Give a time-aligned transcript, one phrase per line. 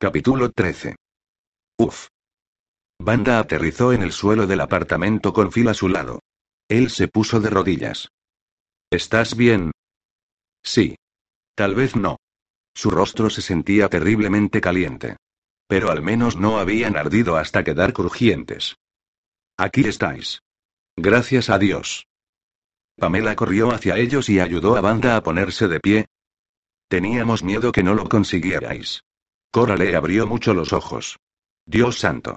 [0.00, 0.94] Capítulo 13.
[1.76, 2.06] Uf.
[3.00, 6.20] Banda aterrizó en el suelo del apartamento con Phil a su lado.
[6.68, 8.08] Él se puso de rodillas.
[8.92, 9.72] ¿Estás bien?
[10.62, 10.94] Sí.
[11.56, 12.18] Tal vez no.
[12.76, 15.16] Su rostro se sentía terriblemente caliente.
[15.66, 18.76] Pero al menos no habían ardido hasta quedar crujientes.
[19.56, 20.42] Aquí estáis.
[20.94, 22.06] Gracias a Dios.
[22.94, 26.06] Pamela corrió hacia ellos y ayudó a Banda a ponerse de pie.
[26.86, 29.02] Teníamos miedo que no lo consiguierais.
[29.50, 31.18] Cora le abrió mucho los ojos.
[31.66, 32.36] Dios santo.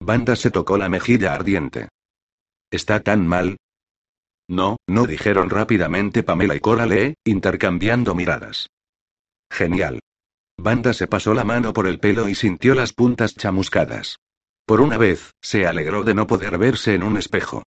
[0.00, 1.88] Banda se tocó la mejilla ardiente.
[2.70, 3.56] ¿Está tan mal?
[4.48, 8.68] No, no dijeron rápidamente Pamela y Coralee, intercambiando miradas.
[9.50, 10.00] Genial.
[10.58, 14.18] Banda se pasó la mano por el pelo y sintió las puntas chamuscadas.
[14.66, 17.62] Por una vez, se alegró de no poder verse en un espejo.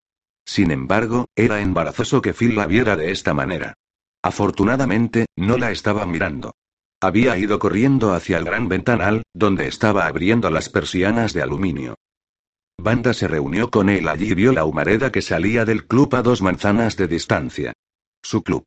[0.46, 3.74] Sin embargo, era embarazoso que Phil la viera de esta manera.
[4.22, 6.54] Afortunadamente, no la estaba mirando.
[7.04, 11.96] Había ido corriendo hacia el gran ventanal, donde estaba abriendo las persianas de aluminio.
[12.78, 16.22] Banda se reunió con él allí y vio la humareda que salía del club a
[16.22, 17.74] dos manzanas de distancia.
[18.22, 18.64] Su club.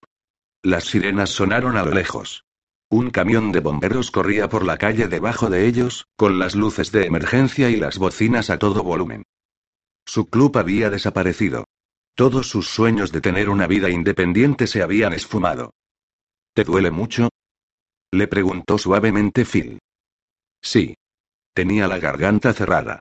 [0.63, 2.45] Las sirenas sonaron a lo lejos.
[2.91, 7.07] Un camión de bomberos corría por la calle debajo de ellos, con las luces de
[7.07, 9.23] emergencia y las bocinas a todo volumen.
[10.05, 11.65] Su club había desaparecido.
[12.15, 15.73] Todos sus sueños de tener una vida independiente se habían esfumado.
[16.53, 17.31] ¿Te duele mucho?
[18.17, 19.79] Le preguntó suavemente Phil.
[20.63, 20.95] Sí.
[21.53, 23.01] Tenía la garganta cerrada.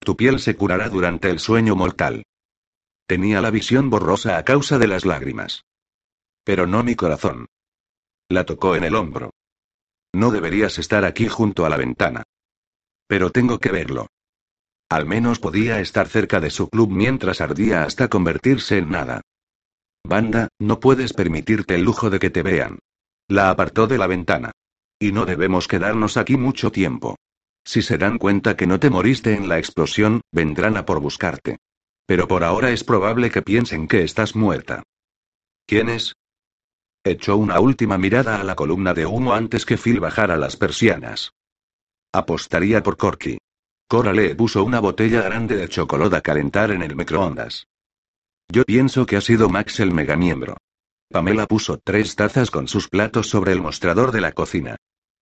[0.00, 2.24] Tu piel se curará durante el sueño mortal.
[3.06, 5.62] Tenía la visión borrosa a causa de las lágrimas.
[6.42, 7.46] Pero no mi corazón.
[8.28, 9.30] La tocó en el hombro.
[10.12, 12.24] No deberías estar aquí junto a la ventana.
[13.06, 14.08] Pero tengo que verlo.
[14.88, 19.20] Al menos podía estar cerca de su club mientras ardía hasta convertirse en nada.
[20.02, 22.80] Banda, no puedes permitirte el lujo de que te vean.
[23.28, 24.50] La apartó de la ventana.
[24.98, 27.16] Y no debemos quedarnos aquí mucho tiempo.
[27.64, 31.56] Si se dan cuenta que no te moriste en la explosión, vendrán a por buscarte.
[32.06, 34.82] Pero por ahora es probable que piensen que estás muerta.
[35.66, 36.12] ¿Quién es?
[37.02, 41.32] Echó una última mirada a la columna de humo antes que Phil bajara las persianas.
[42.12, 43.38] Apostaría por Corky.
[43.88, 47.66] Cora le puso una botella grande de chocolate a calentar en el microondas.
[48.48, 50.56] Yo pienso que ha sido Max el megamiembro.
[51.14, 54.74] Pamela puso tres tazas con sus platos sobre el mostrador de la cocina.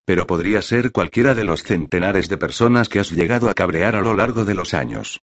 [0.07, 4.01] Pero podría ser cualquiera de los centenares de personas que has llegado a cabrear a
[4.01, 5.21] lo largo de los años.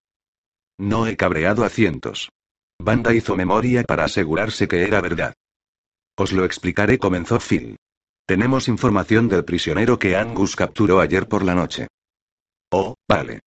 [0.77, 2.29] No he cabreado a cientos.
[2.79, 5.33] Banda hizo memoria para asegurarse que era verdad.
[6.19, 7.79] Os lo explicaré, comenzó Phil.
[8.27, 11.87] Tenemos información del prisionero que Angus capturó ayer por la noche.
[12.71, 13.41] Oh, vale.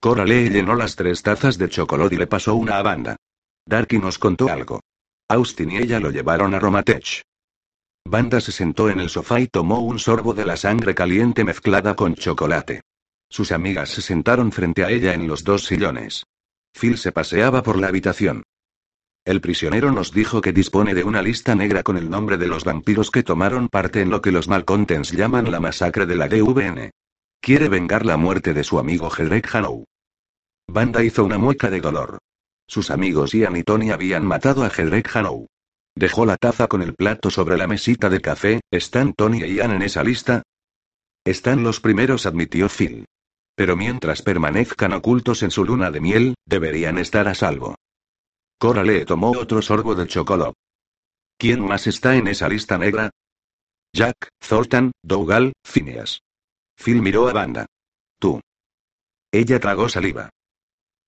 [0.00, 3.16] Cora le llenó las tres tazas de chocolate y le pasó una a Banda.
[3.66, 4.78] Darky nos contó algo.
[5.30, 7.22] Austin y ella lo llevaron a Romatech.
[8.04, 11.94] Banda se sentó en el sofá y tomó un sorbo de la sangre caliente mezclada
[11.94, 12.80] con chocolate.
[13.28, 16.24] Sus amigas se sentaron frente a ella en los dos sillones.
[16.72, 18.42] Phil se paseaba por la habitación.
[19.24, 22.64] El prisionero nos dijo que dispone de una lista negra con el nombre de los
[22.64, 26.90] vampiros que tomaron parte en lo que los malcontents llaman la masacre de la DVN.
[27.40, 29.84] Quiere vengar la muerte de su amigo Hedrek Hanou.
[30.66, 32.18] Banda hizo una mueca de dolor.
[32.70, 35.48] Sus amigos Ian y Tony habían matado a Hedrek Hanou.
[35.96, 38.60] Dejó la taza con el plato sobre la mesita de café.
[38.70, 40.44] ¿Están Tony e Ian en esa lista?
[41.24, 43.06] Están los primeros, admitió Phil.
[43.56, 47.74] Pero mientras permanezcan ocultos en su luna de miel, deberían estar a salvo.
[48.56, 50.54] Cora le tomó otro sorbo de chocolate.
[51.38, 53.10] ¿Quién más está en esa lista negra?
[53.92, 56.20] Jack, Thornton, Dougal, Phineas.
[56.76, 57.66] Phil miró a Banda.
[58.20, 58.40] Tú.
[59.32, 60.30] Ella tragó saliva.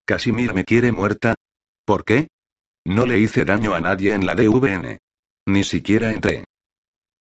[0.04, 1.36] Casimir me quiere muerta.
[1.84, 2.28] ¿Por qué?
[2.84, 4.98] No le hice daño a nadie en la DVN.
[5.46, 6.44] Ni siquiera entré.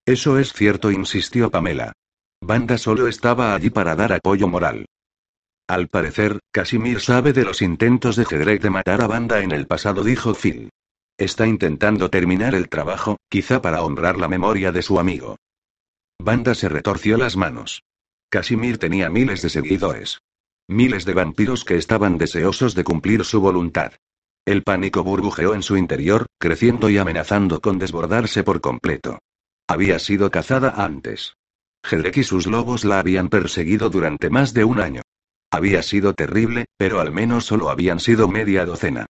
[0.06, 1.94] Eso es cierto, insistió Pamela.
[2.42, 4.86] Banda solo estaba allí para dar apoyo moral.
[5.68, 9.68] Al parecer, Casimir sabe de los intentos de Hedrek de matar a Banda en el
[9.68, 10.69] pasado, dijo Phil.
[11.18, 15.38] Está intentando terminar el trabajo, quizá para honrar la memoria de su amigo.
[16.19, 17.84] Banda se retorció las manos.
[18.30, 20.19] Casimir tenía miles de seguidores.
[20.68, 23.94] Miles de vampiros que estaban deseosos de cumplir su voluntad.
[24.51, 29.19] El pánico burbujeó en su interior, creciendo y amenazando con desbordarse por completo.
[29.65, 31.36] Había sido cazada antes.
[31.89, 35.03] Hedek y sus lobos la habían perseguido durante más de un año.
[35.51, 39.06] Había sido terrible, pero al menos solo habían sido media docena.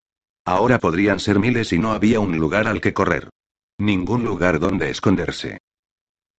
[0.45, 3.31] Ahora podrían ser miles y no había un lugar al que correr.
[3.79, 5.57] Ningún lugar donde esconderse.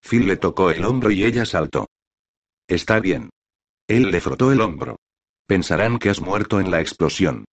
[0.00, 1.88] Phil le tocó el hombro y ella saltó.
[2.68, 3.30] Está bien.
[3.88, 4.94] Él le frotó el hombro.
[5.48, 7.46] Pensarán que has muerto en la explosión.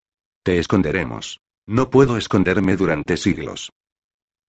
[0.43, 1.39] Te esconderemos.
[1.67, 3.71] No puedo esconderme durante siglos.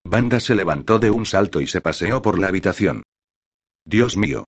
[0.05, 3.03] Banda se levantó de un salto y se paseó por la habitación.
[3.85, 4.45] Dios mío.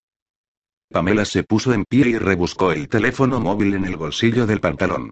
[0.91, 5.11] Pamela se puso en pie y rebuscó el teléfono móvil en el bolsillo del pantalón.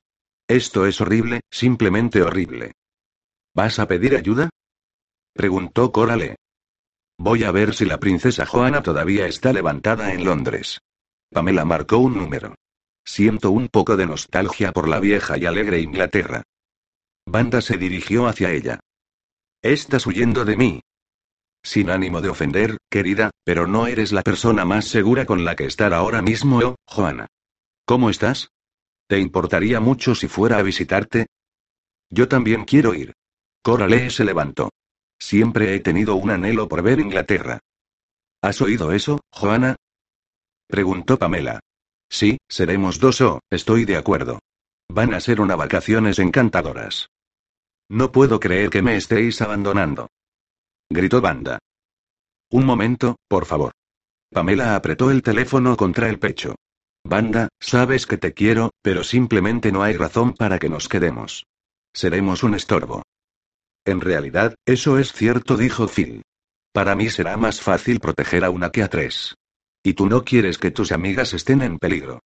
[0.48, 2.72] Esto es horrible, simplemente horrible.
[3.54, 4.50] ¿Vas a pedir ayuda?
[5.32, 6.36] Preguntó Coralie.
[7.18, 10.80] Voy a ver si la princesa Joana todavía está levantada en Londres.
[11.30, 12.54] Pamela marcó un número.
[13.12, 16.44] Siento un poco de nostalgia por la vieja y alegre Inglaterra.
[17.26, 18.78] Banda se dirigió hacia ella.
[19.62, 20.80] Estás huyendo de mí.
[21.60, 25.64] Sin ánimo de ofender, querida, pero no eres la persona más segura con la que
[25.64, 27.26] estar ahora mismo, ¿oh, Joana?
[27.84, 28.52] ¿Cómo estás?
[29.08, 31.26] ¿Te importaría mucho si fuera a visitarte?
[32.10, 33.12] Yo también quiero ir.
[33.60, 34.70] Coralie se levantó.
[35.18, 37.58] Siempre he tenido un anhelo por ver Inglaterra.
[38.40, 39.74] ¿Has oído eso, Joana?
[40.68, 41.58] Preguntó Pamela.
[42.10, 44.40] Sí, seremos dos o, estoy de acuerdo.
[44.88, 47.08] Van a ser unas vacaciones encantadoras.
[47.88, 50.08] No puedo creer que me estéis abandonando.
[50.90, 51.58] Gritó Banda.
[52.50, 53.72] Un momento, por favor.
[54.32, 56.56] Pamela apretó el teléfono contra el pecho.
[57.04, 61.46] Banda, sabes que te quiero, pero simplemente no hay razón para que nos quedemos.
[61.94, 63.02] Seremos un estorbo.
[63.84, 66.22] En realidad, eso es cierto, dijo Phil.
[66.72, 69.34] Para mí será más fácil proteger a una que a tres.
[69.82, 72.20] Y tú no quieres que tus amigas estén en peligro.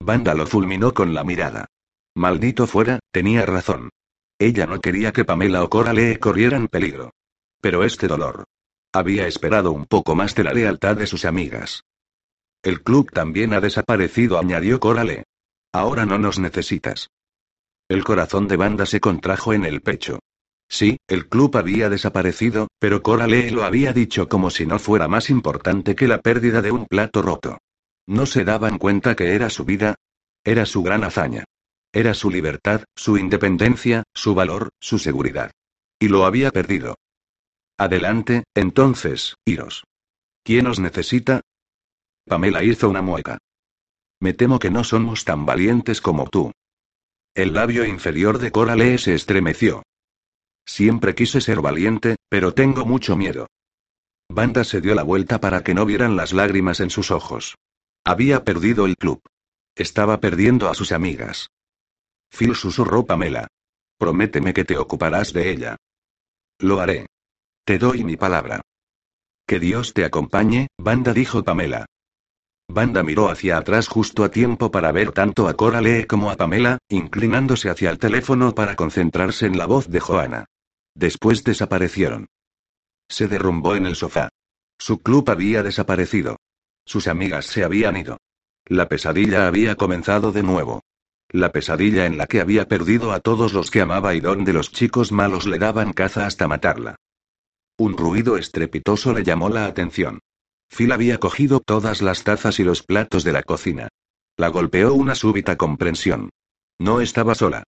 [0.00, 1.66] Banda lo fulminó con la mirada.
[2.14, 3.90] Maldito fuera, tenía razón.
[4.38, 7.12] Ella no quería que Pamela o Coralie corrieran peligro.
[7.60, 8.44] Pero este dolor.
[8.92, 11.82] Había esperado un poco más de la lealtad de sus amigas.
[12.62, 15.24] El club también ha desaparecido, añadió Corale.
[15.72, 17.10] Ahora no nos necesitas.
[17.88, 20.20] El corazón de Banda se contrajo en el pecho.
[20.68, 25.30] Sí, el club había desaparecido, pero Corale lo había dicho como si no fuera más
[25.30, 27.58] importante que la pérdida de un plato roto.
[28.06, 29.94] ¿No se daban cuenta que era su vida?
[30.44, 31.44] Era su gran hazaña.
[31.92, 35.50] Era su libertad, su independencia, su valor, su seguridad.
[35.98, 36.96] Y lo había perdido.
[37.78, 39.84] Adelante, entonces, iros.
[40.42, 41.40] ¿Quién os necesita?
[42.26, 43.38] Pamela hizo una mueca.
[44.20, 46.52] Me temo que no somos tan valientes como tú.
[47.34, 49.82] El labio inferior de Coralie se estremeció.
[50.68, 53.48] Siempre quise ser valiente, pero tengo mucho miedo.
[54.28, 57.56] Banda se dio la vuelta para que no vieran las lágrimas en sus ojos.
[58.04, 59.22] Había perdido el club.
[59.74, 61.48] Estaba perdiendo a sus amigas.
[62.30, 63.48] Phil susurró Pamela.
[63.98, 65.76] Prométeme que te ocuparás de ella.
[66.58, 67.06] Lo haré.
[67.64, 68.60] Te doy mi palabra.
[69.46, 71.86] Que Dios te acompañe, Banda dijo Pamela.
[72.68, 76.76] Banda miró hacia atrás justo a tiempo para ver tanto a Coralie como a Pamela,
[76.90, 80.44] inclinándose hacia el teléfono para concentrarse en la voz de Joana.
[80.98, 82.26] Después desaparecieron.
[83.08, 84.30] Se derrumbó en el sofá.
[84.80, 86.38] Su club había desaparecido.
[86.84, 88.18] Sus amigas se habían ido.
[88.66, 90.82] La pesadilla había comenzado de nuevo.
[91.28, 94.72] La pesadilla en la que había perdido a todos los que amaba y donde los
[94.72, 96.96] chicos malos le daban caza hasta matarla.
[97.76, 100.18] Un ruido estrepitoso le llamó la atención.
[100.68, 103.88] Phil había cogido todas las tazas y los platos de la cocina.
[104.36, 106.30] La golpeó una súbita comprensión.
[106.80, 107.62] No estaba sola.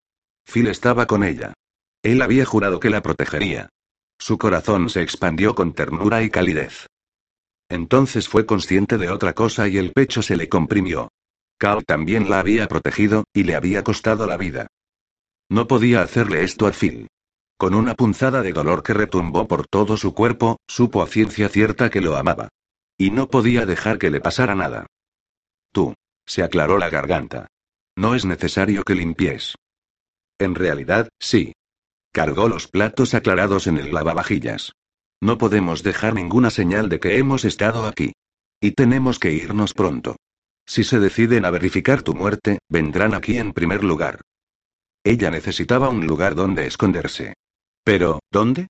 [0.45, 1.55] Phil estaba con ella.
[2.03, 3.69] Él había jurado que la protegería.
[4.19, 6.87] Su corazón se expandió con ternura y calidez.
[7.69, 11.09] Entonces fue consciente de otra cosa y el pecho se le comprimió.
[11.59, 14.67] Carl también la había protegido, y le había costado la vida.
[15.51, 17.09] No podía hacerle esto a Phil.
[17.59, 21.91] Con una punzada de dolor que retumbó por todo su cuerpo, supo a ciencia cierta
[21.91, 22.49] que lo amaba.
[22.97, 24.87] Y no podía dejar que le pasara nada.
[25.73, 25.95] Tú.
[26.27, 27.49] Se aclaró la garganta.
[27.97, 29.57] No es necesario que limpies.
[30.39, 31.53] En realidad, sí.
[32.13, 34.73] Cargó los platos aclarados en el lavavajillas.
[35.21, 38.13] No podemos dejar ninguna señal de que hemos estado aquí.
[38.61, 40.17] Y tenemos que irnos pronto.
[40.67, 44.21] Si se deciden a verificar tu muerte, vendrán aquí en primer lugar.
[45.05, 47.35] Ella necesitaba un lugar donde esconderse.
[47.85, 48.69] Pero, ¿dónde?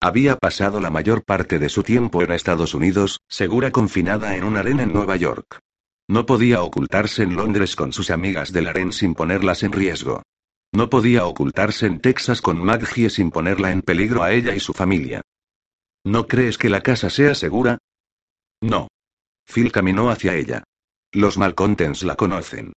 [0.00, 4.56] Había pasado la mayor parte de su tiempo en Estados Unidos, segura confinada en un
[4.56, 5.58] arena en Nueva York.
[6.08, 10.22] No podía ocultarse en Londres con sus amigas del harén sin ponerlas en riesgo.
[10.72, 14.72] No podía ocultarse en Texas con Maggie sin ponerla en peligro a ella y su
[14.72, 15.22] familia.
[16.04, 17.78] ¿No crees que la casa sea segura?
[18.60, 18.88] No.
[19.44, 20.64] Phil caminó hacia ella.
[21.12, 22.72] Los Malcontents la conocen.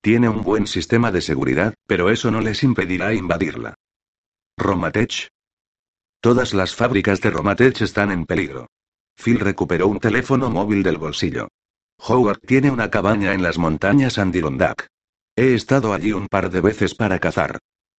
[0.00, 3.74] Tiene un buen sistema de seguridad, pero eso no les impedirá invadirla.
[4.56, 5.28] ¿Romatech?
[6.20, 8.66] Todas las fábricas de Romatech están en peligro.
[9.16, 11.48] Phil recuperó un teléfono móvil del bolsillo.
[11.98, 14.88] Howard tiene una cabaña en las montañas Andirondack.
[15.36, 17.58] He estado allí un par de veces para cazar.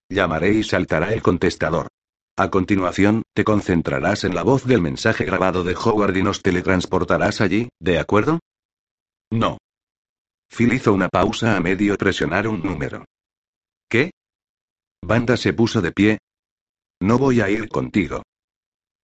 [0.09, 1.89] Llamaré y saltará el contestador.
[2.37, 7.41] A continuación, te concentrarás en la voz del mensaje grabado de Howard y nos teletransportarás
[7.41, 8.39] allí, ¿de acuerdo?
[9.31, 9.57] No.
[10.49, 13.05] Phil hizo una pausa a medio presionar un número.
[13.89, 14.11] ¿Qué?
[15.01, 16.17] Banda se puso de pie.
[17.01, 18.23] No voy a ir contigo.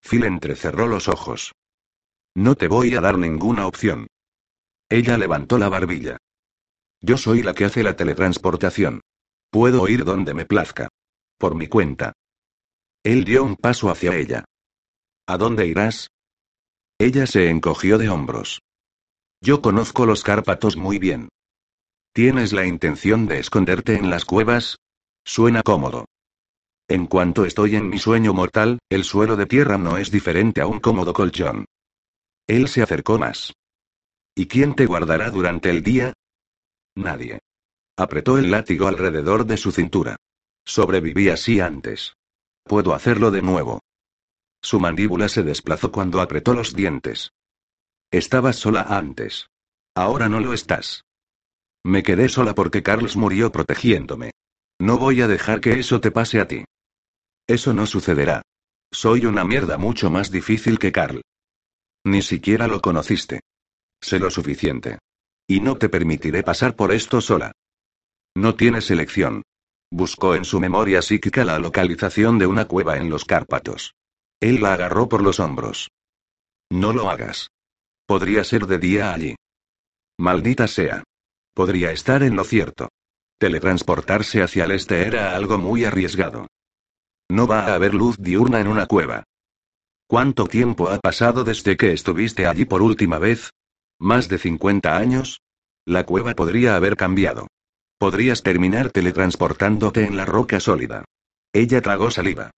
[0.02, 1.52] Phil entrecerró los ojos.
[2.36, 4.08] No te voy a dar ninguna opción.
[4.90, 6.18] Ella levantó la barbilla.
[7.02, 9.02] Yo soy la que hace la teletransportación.
[9.50, 10.90] Puedo ir donde me plazca.
[11.38, 12.14] Por mi cuenta.
[13.04, 14.46] Él dio un paso hacia ella.
[15.28, 16.10] ¿A dónde irás?
[17.00, 18.62] Ella se encogió de hombros.
[19.42, 21.30] Yo conozco los Cárpatos muy bien.
[22.14, 24.76] ¿Tienes la intención de esconderte en las cuevas?
[25.26, 26.06] Suena cómodo.
[26.88, 30.68] En cuanto estoy en mi sueño mortal, el suelo de tierra no es diferente a
[30.68, 31.66] un cómodo colchón.
[32.48, 33.54] Él se acercó más.
[34.36, 36.14] ¿Y quién te guardará durante el día?
[36.96, 37.40] Nadie.
[37.98, 40.18] Apretó el látigo alrededor de su cintura.
[40.66, 42.14] Sobreviví así antes.
[42.64, 43.82] Puedo hacerlo de nuevo.
[44.62, 47.32] Su mandíbula se desplazó cuando apretó los dientes.
[48.12, 49.48] Estabas sola antes.
[49.96, 51.04] Ahora no lo estás.
[51.84, 54.32] Me quedé sola porque Carlos murió protegiéndome.
[54.80, 56.66] No voy a dejar que eso te pase a ti.
[57.48, 58.44] Eso no sucederá.
[58.92, 61.22] Soy una mierda mucho más difícil que Carl.
[62.04, 63.42] Ni siquiera lo conociste.
[64.02, 65.00] Sé lo suficiente.
[65.52, 67.52] Y no te permitiré pasar por esto sola.
[68.38, 69.44] No tienes elección.
[69.92, 73.94] Buscó en su memoria psíquica la localización de una cueva en los Cárpatos.
[74.40, 75.92] Él la agarró por los hombros.
[76.70, 77.50] No lo hagas.
[78.06, 79.36] Podría ser de día allí.
[80.18, 81.04] Maldita sea.
[81.54, 82.88] Podría estar en lo cierto.
[83.38, 86.48] Teletransportarse hacia el este era algo muy arriesgado.
[87.30, 89.26] No va a haber luz diurna en una cueva.
[90.08, 93.52] ¿Cuánto tiempo ha pasado desde que estuviste allí por última vez?
[94.02, 95.42] ¿Más de 50 años?
[95.86, 97.46] La cueva podría haber cambiado.
[98.00, 101.06] Podrías terminar teletransportándote en la roca sólida.
[101.54, 102.50] Ella tragó saliva.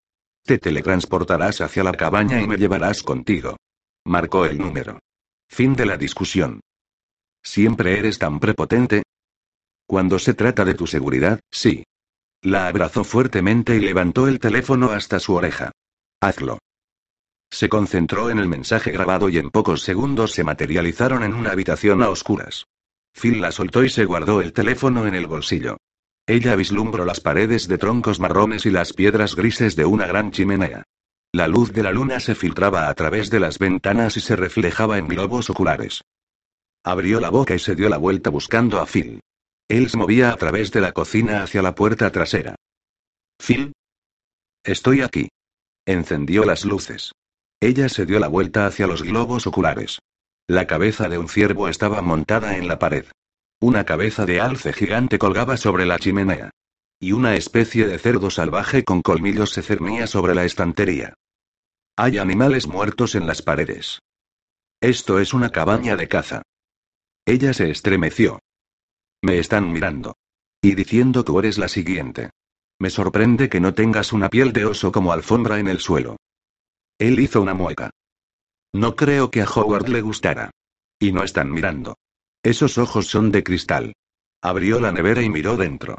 [0.46, 3.58] Te teletransportarás hacia la cabaña y me llevarás contigo.
[4.06, 5.00] Marcó el número.
[5.50, 6.62] Fin de la discusión.
[7.44, 9.04] ¿Siempre eres tan prepotente?
[9.86, 11.84] Cuando se trata de tu seguridad, sí.
[12.42, 15.74] La abrazó fuertemente y levantó el teléfono hasta su oreja.
[16.22, 16.60] Hazlo.
[17.54, 22.02] Se concentró en el mensaje grabado y en pocos segundos se materializaron en una habitación
[22.02, 22.66] a oscuras.
[23.14, 25.78] Phil la soltó y se guardó el teléfono en el bolsillo.
[26.26, 30.82] Ella vislumbró las paredes de troncos marrones y las piedras grises de una gran chimenea.
[31.32, 34.98] La luz de la luna se filtraba a través de las ventanas y se reflejaba
[34.98, 36.02] en globos oculares.
[36.84, 39.20] Abrió la boca y se dio la vuelta buscando a Phil.
[39.68, 42.56] Él se movía a través de la cocina hacia la puerta trasera.
[43.38, 43.74] Phil.
[44.64, 45.30] Estoy aquí.
[45.86, 47.12] Encendió las luces.
[47.64, 50.02] Ella se dio la vuelta hacia los globos oculares.
[50.50, 53.06] La cabeza de un ciervo estaba montada en la pared.
[53.62, 56.50] Una cabeza de alce gigante colgaba sobre la chimenea.
[57.00, 61.14] Y una especie de cerdo salvaje con colmillos se cernía sobre la estantería.
[61.96, 64.00] Hay animales muertos en las paredes.
[64.82, 66.42] Esto es una cabaña de caza.
[67.26, 68.40] Ella se estremeció.
[69.22, 70.18] Me están mirando.
[70.62, 72.32] Y diciendo tú eres la siguiente.
[72.78, 76.18] Me sorprende que no tengas una piel de oso como alfombra en el suelo.
[77.04, 77.90] Él hizo una mueca.
[78.74, 80.52] No creo que a Howard le gustara.
[80.98, 81.98] Y no están mirando.
[82.42, 83.92] Esos ojos son de cristal.
[84.42, 85.98] Abrió la nevera y miró dentro.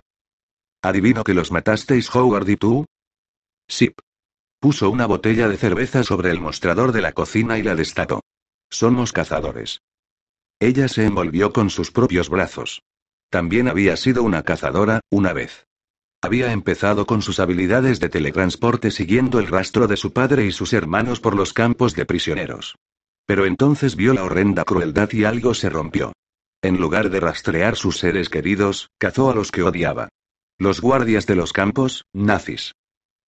[0.81, 2.87] Adivino que los matasteis Howard y tú.
[3.69, 3.99] Sip.
[4.59, 8.23] Puso una botella de cerveza sobre el mostrador de la cocina y la destapó.
[8.71, 9.83] Somos cazadores.
[10.59, 12.81] Ella se envolvió con sus propios brazos.
[13.29, 15.67] También había sido una cazadora, una vez.
[16.25, 20.73] Había empezado con sus habilidades de teletransporte siguiendo el rastro de su padre y sus
[20.73, 22.77] hermanos por los campos de prisioneros.
[23.27, 26.15] Pero entonces vio la horrenda crueldad y algo se rompió.
[26.63, 30.09] En lugar de rastrear sus seres queridos, cazó a los que odiaba.
[30.57, 32.73] Los guardias de los campos, nazis.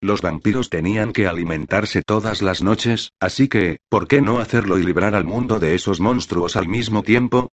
[0.01, 4.85] Los vampiros tenían que alimentarse todas las noches, así que, ¿por qué no hacerlo y
[4.85, 7.51] librar al mundo de esos monstruos al mismo tiempo?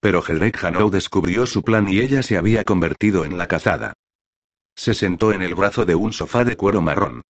[0.00, 3.92] Pero Hedrek Hanou descubrió su plan y ella se había convertido en la cazada.
[4.76, 7.22] Se sentó en el brazo de un sofá de cuero marrón.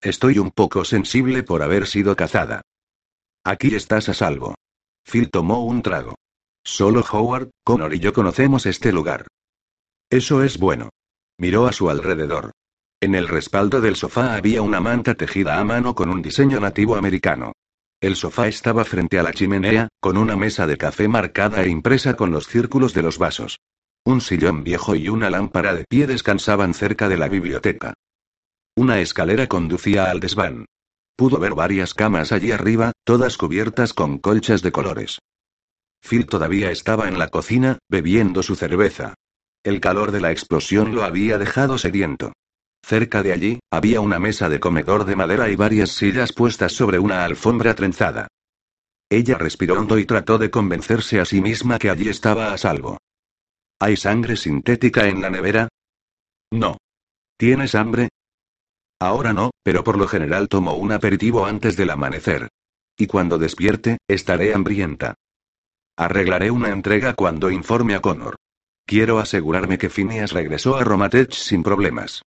[0.00, 2.62] Estoy un poco sensible por haber sido cazada.
[3.44, 4.54] Aquí estás a salvo.
[5.04, 6.14] Phil tomó un trago.
[6.64, 9.26] Solo Howard, Connor y yo conocemos este lugar.
[10.10, 10.90] Eso es bueno.
[11.38, 12.52] Miró a su alrededor.
[13.00, 16.96] En el respaldo del sofá había una manta tejida a mano con un diseño nativo
[16.96, 17.52] americano.
[18.00, 22.14] El sofá estaba frente a la chimenea, con una mesa de café marcada e impresa
[22.14, 23.58] con los círculos de los vasos.
[24.04, 27.94] Un sillón viejo y una lámpara de pie descansaban cerca de la biblioteca.
[28.74, 30.64] Una escalera conducía al desván.
[31.16, 35.18] Pudo ver varias camas allí arriba, todas cubiertas con colchas de colores.
[36.00, 39.14] Phil todavía estaba en la cocina, bebiendo su cerveza.
[39.62, 42.32] El calor de la explosión lo había dejado sediento.
[42.82, 46.98] Cerca de allí, había una mesa de comedor de madera y varias sillas puestas sobre
[46.98, 48.28] una alfombra trenzada.
[49.10, 52.96] Ella respiró hondo y trató de convencerse a sí misma que allí estaba a salvo.
[53.82, 55.68] ¿Hay sangre sintética en la nevera?
[56.52, 56.76] No.
[57.38, 58.10] ¿Tienes hambre?
[59.00, 62.50] Ahora no, pero por lo general tomo un aperitivo antes del amanecer.
[62.98, 65.14] Y cuando despierte, estaré hambrienta.
[65.96, 68.36] Arreglaré una entrega cuando informe a Connor.
[68.84, 72.20] Quiero asegurarme que Phineas regresó a Romatech sin problemas.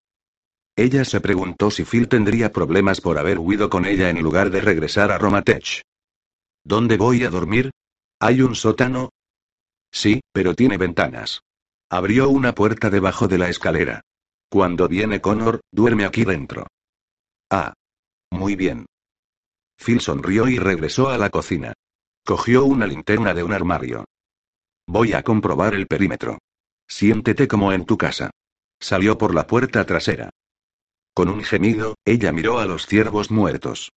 [0.75, 4.63] Ella se preguntó si Phil tendría problemas por haber huido con ella en lugar de
[4.63, 5.83] regresar a Romatech.
[6.65, 7.73] ¿Dónde voy a dormir?
[8.21, 9.11] ¿Hay un sótano?
[9.93, 11.43] Sí, pero tiene ventanas.
[11.91, 14.01] Abrió una puerta debajo de la escalera.
[14.49, 16.67] Cuando viene Connor, duerme aquí dentro.
[17.51, 17.75] Ah.
[18.31, 18.87] Muy bien.
[19.77, 21.75] Phil sonrió y regresó a la cocina.
[22.25, 24.07] Cogió una linterna de un armario.
[24.87, 26.39] Voy a comprobar el perímetro.
[26.89, 28.31] Siéntete como en tu casa.
[28.81, 30.31] Salió por la puerta trasera.
[31.15, 33.91] Con un gemido, ella miró a los ciervos muertos.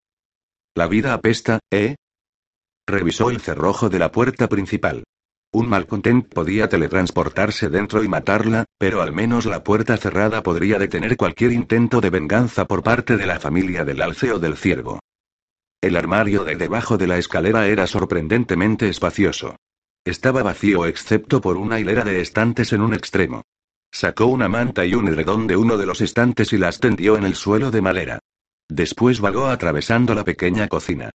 [0.75, 1.96] La vida apesta, ¿eh?
[2.86, 5.06] Revisó el cerrojo de la puerta principal.
[5.56, 11.16] Un malcontent podía teletransportarse dentro y matarla, pero al menos la puerta cerrada podría detener
[11.16, 15.00] cualquier intento de venganza por parte de la familia del alce o del ciervo.
[15.80, 19.56] El armario de debajo de la escalera era sorprendentemente espacioso.
[20.04, 23.44] Estaba vacío excepto por una hilera de estantes en un extremo.
[23.94, 27.24] Sacó una manta y un edredón de uno de los estantes y las tendió en
[27.24, 28.20] el suelo de madera.
[28.68, 31.12] Después vagó atravesando la pequeña cocina.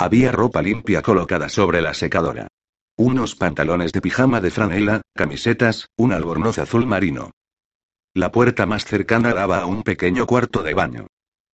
[0.00, 2.48] Había ropa limpia colocada sobre la secadora.
[2.96, 7.32] Unos pantalones de pijama de franela, camisetas, un albornoz azul marino.
[8.14, 11.08] La puerta más cercana daba a un pequeño cuarto de baño.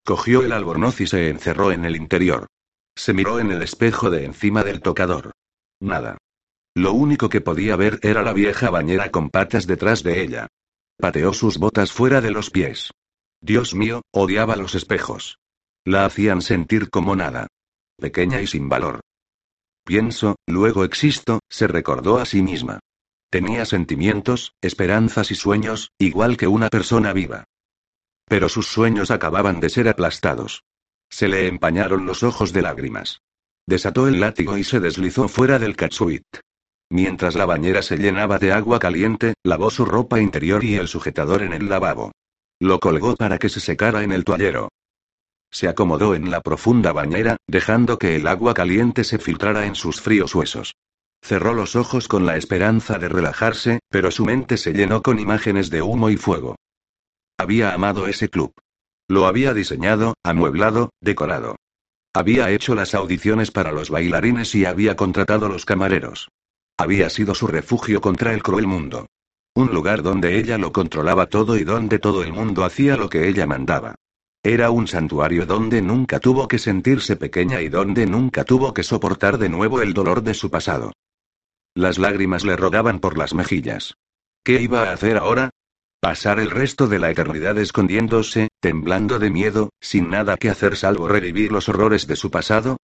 [0.05, 2.47] Cogió el albornoz y se encerró en el interior.
[2.95, 5.33] Se miró en el espejo de encima del tocador.
[5.81, 6.19] Nada.
[6.75, 10.49] Lo único que podía ver era la vieja bañera con patas detrás de ella.
[10.99, 12.91] Pateó sus botas fuera de los pies.
[13.41, 15.39] Dios mío, odiaba los espejos.
[15.87, 17.47] La hacían sentir como nada.
[17.97, 19.00] Pequeña y sin valor.
[19.84, 22.80] Pienso, luego existo, se recordó a sí misma.
[23.30, 27.45] Tenía sentimientos, esperanzas y sueños, igual que una persona viva.
[28.26, 30.64] Pero sus sueños acababan de ser aplastados.
[31.08, 33.23] Se le empañaron los ojos de lágrimas.
[33.66, 36.25] Desató el látigo y se deslizó fuera del catsuit.
[36.90, 41.43] Mientras la bañera se llenaba de agua caliente, lavó su ropa interior y el sujetador
[41.43, 42.10] en el lavabo.
[42.60, 44.71] Lo colgó para que se secara en el toallero.
[45.50, 50.00] Se acomodó en la profunda bañera, dejando que el agua caliente se filtrara en sus
[50.00, 50.75] fríos huesos.
[51.23, 55.69] Cerró los ojos con la esperanza de relajarse, pero su mente se llenó con imágenes
[55.71, 56.56] de humo y fuego.
[57.39, 58.52] Había amado ese club.
[59.08, 61.56] Lo había diseñado, amueblado, decorado.
[62.15, 66.28] Había hecho las audiciones para los bailarines y había contratado los camareros.
[66.76, 69.06] Había sido su refugio contra el cruel mundo.
[69.54, 73.28] Un lugar donde ella lo controlaba todo y donde todo el mundo hacía lo que
[73.28, 73.97] ella mandaba.
[74.43, 79.37] Era un santuario donde nunca tuvo que sentirse pequeña y donde nunca tuvo que soportar
[79.37, 80.93] de nuevo el dolor de su pasado.
[81.75, 83.95] Las lágrimas le rodaban por las mejillas.
[84.43, 85.50] ¿Qué iba a hacer ahora?
[86.00, 91.07] ¿Pasar el resto de la eternidad escondiéndose, temblando de miedo, sin nada que hacer salvo
[91.07, 92.79] revivir los horrores de su pasado?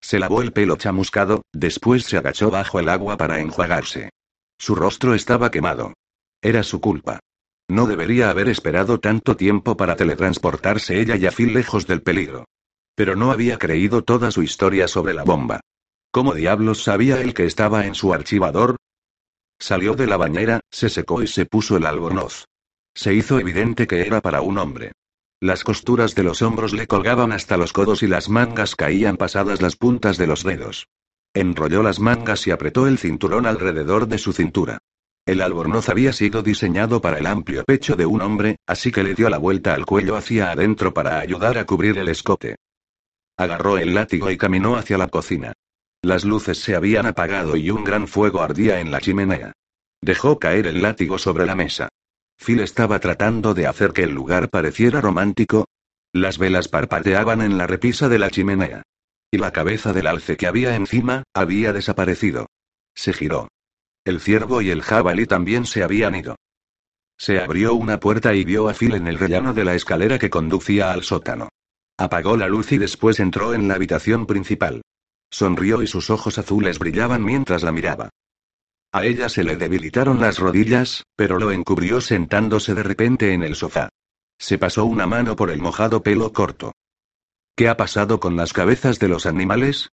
[0.00, 4.10] Se lavó el pelo chamuscado, después se agachó bajo el agua para enjuagarse.
[4.58, 5.94] Su rostro estaba quemado.
[6.42, 7.20] Era su culpa.
[7.68, 12.44] No debería haber esperado tanto tiempo para teletransportarse ella y a Phil lejos del peligro.
[12.94, 15.60] Pero no había creído toda su historia sobre la bomba.
[16.10, 18.76] ¿Cómo diablos sabía él que estaba en su archivador?
[19.58, 22.44] Salió de la bañera, se secó y se puso el albornoz.
[22.94, 24.92] Se hizo evidente que era para un hombre.
[25.40, 29.62] Las costuras de los hombros le colgaban hasta los codos y las mangas caían pasadas
[29.62, 30.88] las puntas de los dedos.
[31.34, 34.78] Enrolló las mangas y apretó el cinturón alrededor de su cintura.
[35.24, 39.14] El albornoz había sido diseñado para el amplio pecho de un hombre, así que le
[39.14, 42.56] dio la vuelta al cuello hacia adentro para ayudar a cubrir el escote.
[43.36, 45.52] Agarró el látigo y caminó hacia la cocina.
[46.02, 49.52] Las luces se habían apagado y un gran fuego ardía en la chimenea.
[50.00, 51.88] Dejó caer el látigo sobre la mesa.
[52.36, 55.66] Phil estaba tratando de hacer que el lugar pareciera romántico.
[56.12, 58.82] Las velas parpadeaban en la repisa de la chimenea.
[59.30, 62.46] Y la cabeza del alce que había encima, había desaparecido.
[62.94, 63.48] Se giró.
[64.04, 66.36] El ciervo y el jabalí también se habían ido.
[67.16, 70.30] Se abrió una puerta y vio a Phil en el rellano de la escalera que
[70.30, 71.50] conducía al sótano.
[71.96, 74.82] Apagó la luz y después entró en la habitación principal.
[75.30, 78.10] Sonrió y sus ojos azules brillaban mientras la miraba.
[78.92, 83.54] A ella se le debilitaron las rodillas, pero lo encubrió sentándose de repente en el
[83.54, 83.88] sofá.
[84.38, 86.72] Se pasó una mano por el mojado pelo corto.
[87.56, 89.90] ¿Qué ha pasado con las cabezas de los animales?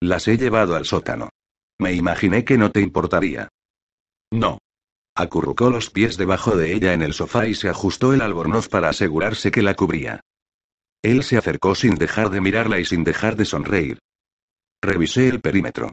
[0.00, 1.30] Las he llevado al sótano.
[1.78, 3.48] Me imaginé que no te importaría.
[4.32, 4.58] No.
[5.14, 8.88] Acurrucó los pies debajo de ella en el sofá y se ajustó el albornoz para
[8.88, 10.20] asegurarse que la cubría.
[11.02, 13.98] Él se acercó sin dejar de mirarla y sin dejar de sonreír.
[14.80, 15.90] Revisé el perímetro.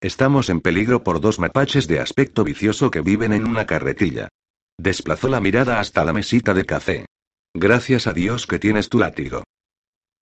[0.00, 4.28] Estamos en peligro por dos mapaches de aspecto vicioso que viven en una carretilla.
[4.78, 7.06] Desplazó la mirada hasta la mesita de café.
[7.54, 9.44] Gracias a Dios que tienes tu látigo.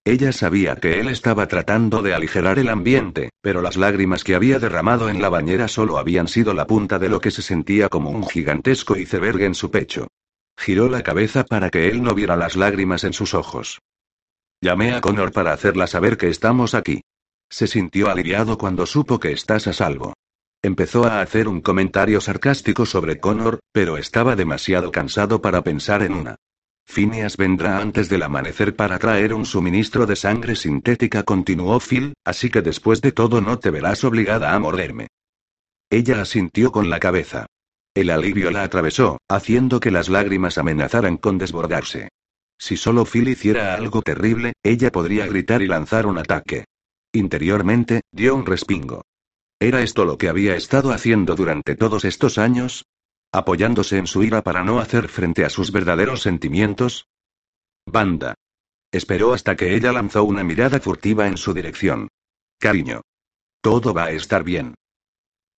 [0.05, 4.59] Ella sabía que él estaba tratando de aligerar el ambiente, pero las lágrimas que había
[4.59, 8.11] derramado en la bañera solo habían sido la punta de lo que se sentía como
[8.11, 10.09] un gigantesco iceberg en su pecho.
[10.57, 13.81] Giró la cabeza para que él no viera las lágrimas en sus ojos.
[14.63, 17.03] Llamé a Connor para hacerla saber que estamos aquí.
[17.51, 20.15] Se sintió aliviado cuando supo que estás a salvo.
[20.63, 26.15] Empezó a hacer un comentario sarcástico sobre Connor, pero estaba demasiado cansado para pensar en
[26.15, 26.37] una
[26.91, 32.51] Phineas vendrá antes del amanecer para traer un suministro de sangre sintética, continuó Phil, así
[32.51, 35.07] que después de todo no te verás obligada a morderme.
[35.89, 37.47] Ella asintió con la cabeza.
[37.95, 42.09] El alivio la atravesó, haciendo que las lágrimas amenazaran con desbordarse.
[42.59, 46.65] Si solo Phil hiciera algo terrible, ella podría gritar y lanzar un ataque.
[47.13, 49.03] Interiormente, dio un respingo.
[49.61, 52.85] ¿Era esto lo que había estado haciendo durante todos estos años?
[53.33, 57.09] Apoyándose en su ira para no hacer frente a sus verdaderos sentimientos?
[57.87, 58.35] Banda.
[58.93, 62.09] Esperó hasta que ella lanzó una mirada furtiva en su dirección.
[62.59, 63.03] Cariño.
[63.61, 64.75] Todo va a estar bien.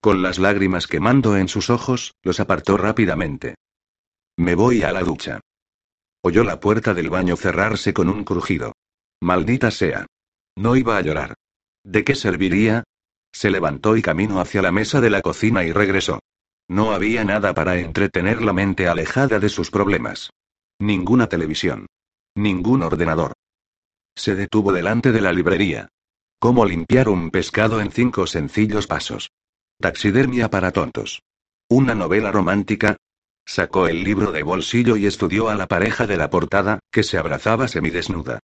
[0.01, 3.55] Con las lágrimas quemando en sus ojos, los apartó rápidamente.
[4.37, 5.41] Me voy a la ducha.
[6.23, 8.73] Oyó la puerta del baño cerrarse con un crujido.
[9.21, 10.07] Maldita sea.
[10.57, 11.35] No iba a llorar.
[11.85, 12.85] ¿De qué serviría?
[13.33, 16.21] Se levantó y caminó hacia la mesa de la cocina y regresó.
[16.73, 20.31] No había nada para entretener la mente alejada de sus problemas.
[20.79, 21.85] Ninguna televisión.
[22.35, 23.35] Ningún ordenador.
[24.17, 25.91] Se detuvo delante de la librería.
[26.39, 29.29] ¿Cómo limpiar un pescado en cinco sencillos pasos?
[29.83, 31.21] Taxidermia para tontos.
[31.69, 32.97] ¿Una novela romántica?
[33.45, 37.19] Sacó el libro de bolsillo y estudió a la pareja de la portada, que se
[37.19, 38.39] abrazaba semidesnuda.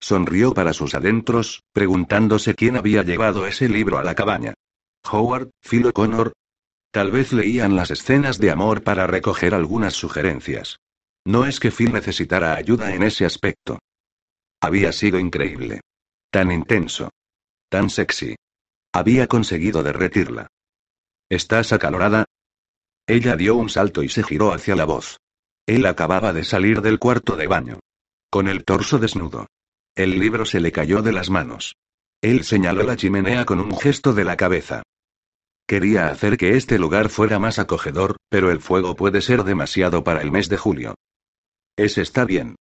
[0.00, 4.54] Sonrió para sus adentros, preguntándose quién había llevado ese libro a la cabaña.
[5.12, 6.32] Howard, Phil O'Connor,
[6.94, 10.78] Tal vez leían las escenas de amor para recoger algunas sugerencias.
[11.26, 13.80] No es que Phil necesitara ayuda en ese aspecto.
[14.60, 15.80] Había sido increíble.
[16.30, 17.10] Tan intenso.
[17.68, 18.36] Tan sexy.
[18.92, 20.46] Había conseguido derretirla.
[21.28, 22.26] ¿Estás acalorada?
[23.08, 25.18] Ella dio un salto y se giró hacia la voz.
[25.66, 27.80] Él acababa de salir del cuarto de baño.
[28.30, 29.48] Con el torso desnudo.
[29.96, 31.74] El libro se le cayó de las manos.
[32.22, 34.84] Él señaló la chimenea con un gesto de la cabeza.
[35.66, 40.20] Quería hacer que este lugar fuera más acogedor, pero el fuego puede ser demasiado para
[40.20, 40.94] el mes de julio.
[41.76, 42.56] Ese está bien.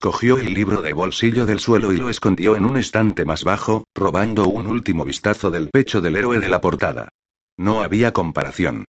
[0.00, 3.84] Cogió el libro de bolsillo del suelo y lo escondió en un estante más bajo,
[3.94, 7.08] robando un último vistazo del pecho del héroe de la portada.
[7.56, 8.84] No había comparación.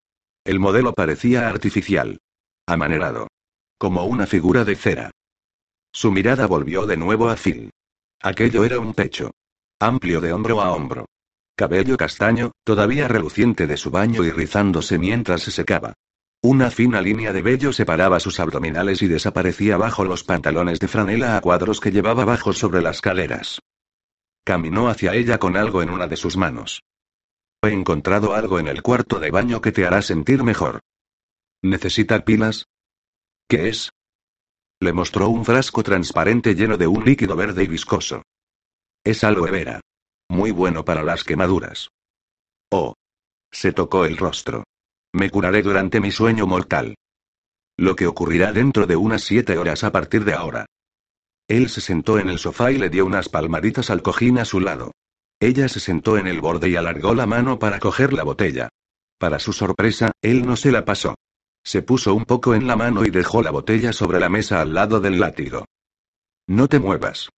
[0.45, 2.19] El modelo parecía artificial.
[2.67, 3.27] Amanerado.
[3.77, 5.11] Como una figura de cera.
[5.91, 7.71] Su mirada volvió de nuevo a Phil.
[8.21, 9.31] Aquello era un pecho.
[9.79, 11.05] Amplio de hombro a hombro.
[11.59, 15.93] Cabello castaño, todavía reluciente de su baño y rizándose mientras se secaba.
[16.41, 21.35] Una fina línea de vello separaba sus abdominales y desaparecía bajo los pantalones de franela
[21.35, 23.59] a cuadros que llevaba bajo sobre las caderas.
[24.45, 26.81] Caminó hacia ella con algo en una de sus manos.
[27.61, 30.79] He encontrado algo en el cuarto de baño que te hará sentir mejor.
[31.61, 32.67] ¿Necesita pilas?
[33.49, 33.91] ¿Qué es?
[34.79, 38.23] Le mostró un frasco transparente lleno de un líquido verde y viscoso.
[39.03, 39.81] Es aloe vera.
[40.29, 41.89] Muy bueno para las quemaduras.
[42.71, 42.93] Oh.
[43.51, 44.63] Se tocó el rostro.
[45.11, 46.95] Me curaré durante mi sueño mortal.
[47.77, 50.65] Lo que ocurrirá dentro de unas siete horas a partir de ahora.
[51.47, 54.59] Él se sentó en el sofá y le dio unas palmaditas al cojín a su
[54.59, 54.91] lado.
[55.39, 58.69] Ella se sentó en el borde y alargó la mano para coger la botella.
[59.17, 61.15] Para su sorpresa, él no se la pasó.
[61.63, 64.75] Se puso un poco en la mano y dejó la botella sobre la mesa al
[64.75, 65.65] lado del látigo.
[66.47, 67.29] No te muevas.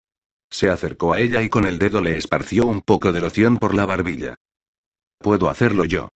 [0.51, 3.73] Se acercó a ella y con el dedo le esparció un poco de loción por
[3.73, 4.35] la barbilla.
[5.17, 6.09] Puedo hacerlo yo.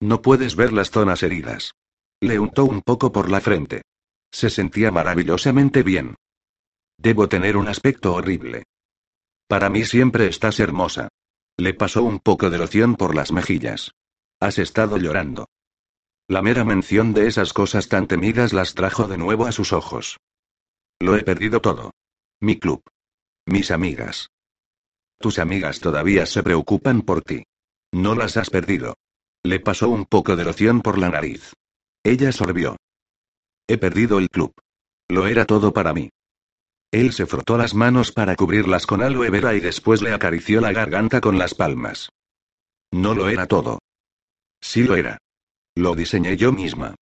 [0.00, 1.74] No puedes ver las zonas heridas.
[2.20, 3.82] Le untó un poco por la frente.
[4.32, 6.16] Se sentía maravillosamente bien.
[6.96, 8.64] Debo tener un aspecto horrible.
[9.46, 11.08] Para mí siempre estás hermosa.
[11.58, 13.92] Le pasó un poco de loción por las mejillas.
[14.38, 15.48] Has estado llorando.
[16.28, 20.18] La mera mención de esas cosas tan temidas las trajo de nuevo a sus ojos.
[20.98, 21.90] Lo he perdido todo.
[22.40, 22.82] Mi club.
[23.50, 24.30] Mis amigas.
[25.18, 27.42] Tus amigas todavía se preocupan por ti.
[27.90, 28.94] No las has perdido.
[29.42, 31.52] Le pasó un poco de loción por la nariz.
[32.04, 32.76] Ella sorbió.
[33.66, 34.52] He perdido el club.
[35.08, 36.10] Lo era todo para mí.
[36.92, 40.70] Él se frotó las manos para cubrirlas con aloe vera y después le acarició la
[40.70, 42.08] garganta con las palmas.
[42.92, 43.80] No lo era todo.
[44.60, 45.18] Sí lo era.
[45.74, 46.94] Lo diseñé yo misma.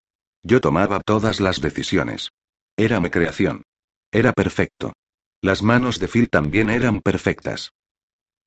[0.43, 2.31] Yo tomaba todas las decisiones.
[2.75, 3.65] Era mi creación.
[4.11, 4.95] Era perfecto.
[5.41, 7.73] Las manos de Phil también eran perfectas.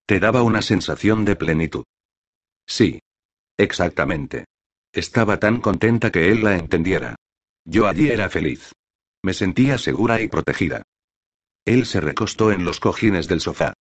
[0.06, 1.86] Te daba una sensación de plenitud.
[2.68, 3.00] Sí.
[3.58, 4.46] Exactamente.
[4.92, 7.16] Estaba tan contenta que él la entendiera.
[7.64, 8.74] Yo allí era feliz.
[9.24, 10.84] Me sentía segura y protegida.
[11.64, 13.74] Él se recostó en los cojines del sofá.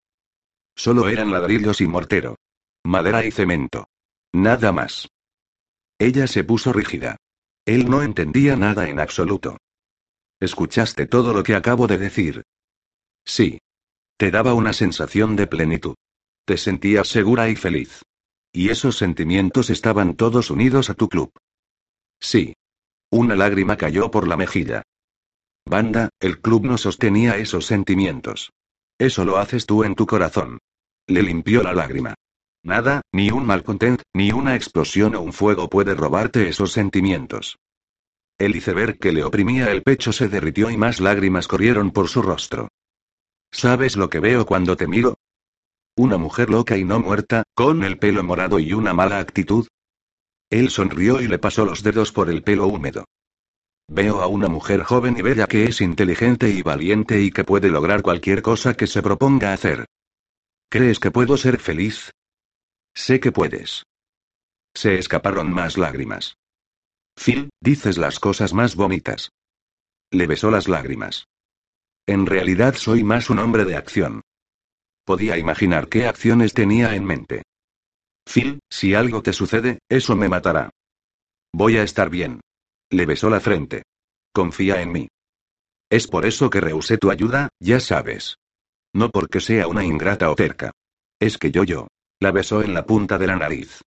[0.76, 2.36] Solo eran ladrillos y mortero.
[2.84, 3.88] Madera y cemento.
[4.32, 5.08] Nada más.
[5.98, 7.16] Ella se puso rígida.
[7.66, 9.56] Él no entendía nada en absoluto.
[10.40, 12.42] ¿Escuchaste todo lo que acabo de decir?
[13.30, 13.60] Sí.
[14.16, 15.94] Te daba una sensación de plenitud.
[16.44, 18.02] Te sentías segura y feliz.
[18.52, 21.30] Y esos sentimientos estaban todos unidos a tu club.
[22.18, 22.54] Sí.
[23.08, 24.82] Una lágrima cayó por la mejilla.
[25.64, 28.50] Banda, el club no sostenía esos sentimientos.
[28.98, 30.58] Eso lo haces tú en tu corazón.
[31.06, 32.14] Le limpió la lágrima.
[32.64, 37.60] Nada, ni un malcontent, ni una explosión o un fuego puede robarte esos sentimientos.
[38.38, 42.22] El iceberg que le oprimía el pecho se derritió y más lágrimas corrieron por su
[42.22, 42.68] rostro.
[43.52, 45.18] ¿Sabes lo que veo cuando te miro?
[45.96, 49.66] Una mujer loca y no muerta, con el pelo morado y una mala actitud.
[50.50, 53.04] Él sonrió y le pasó los dedos por el pelo húmedo.
[53.88, 57.68] Veo a una mujer joven y bella que es inteligente y valiente y que puede
[57.70, 59.86] lograr cualquier cosa que se proponga hacer.
[60.68, 62.12] ¿Crees que puedo ser feliz?
[62.94, 63.84] Sé que puedes.
[64.74, 66.36] Se escaparon más lágrimas.
[67.16, 69.30] Phil, dices las cosas más bonitas.
[70.12, 71.26] Le besó las lágrimas.
[72.10, 74.22] En realidad soy más un hombre de acción.
[75.04, 77.44] Podía imaginar qué acciones tenía en mente.
[78.26, 80.70] Phil, si algo te sucede, eso me matará.
[81.52, 82.40] Voy a estar bien.
[82.90, 83.84] Le besó la frente.
[84.32, 85.08] Confía en mí.
[85.88, 88.34] Es por eso que rehusé tu ayuda, ya sabes.
[88.92, 90.72] No porque sea una ingrata o terca.
[91.20, 91.86] Es que yo yo.
[92.18, 93.82] La besó en la punta de la nariz.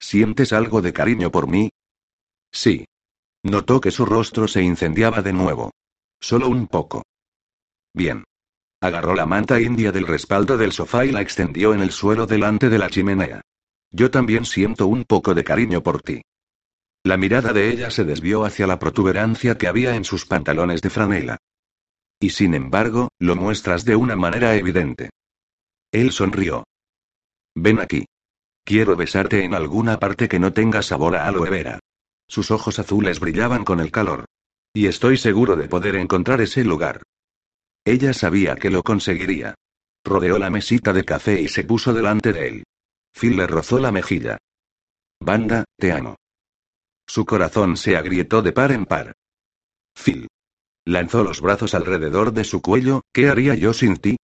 [0.00, 1.68] ¿Sientes algo de cariño por mí?
[2.50, 2.86] Sí.
[3.42, 5.72] Notó que su rostro se incendiaba de nuevo.
[6.22, 7.02] Solo un poco.
[7.94, 8.24] Bien.
[8.82, 12.68] Agarró la manta india del respaldo del sofá y la extendió en el suelo delante
[12.68, 13.40] de la chimenea.
[13.90, 16.20] Yo también siento un poco de cariño por ti.
[17.04, 20.90] La mirada de ella se desvió hacia la protuberancia que había en sus pantalones de
[20.90, 21.38] franela.
[22.18, 25.10] Y sin embargo, lo muestras de una manera evidente.
[25.92, 26.64] Él sonrió.
[27.54, 28.06] Ven aquí.
[28.64, 31.78] Quiero besarte en alguna parte que no tenga sabor a aloe vera.
[32.26, 34.24] Sus ojos azules brillaban con el calor.
[34.72, 37.02] Y estoy seguro de poder encontrar ese lugar.
[37.84, 39.54] Ella sabía que lo conseguiría.
[40.04, 42.64] Rodeó la mesita de café y se puso delante de él.
[43.12, 44.38] Phil le rozó la mejilla.
[45.20, 46.16] Banda, te amo.
[47.06, 49.12] Su corazón se agrietó de par en par.
[49.94, 50.28] Phil.
[50.86, 54.16] Lanzó los brazos alrededor de su cuello, ¿qué haría yo sin ti?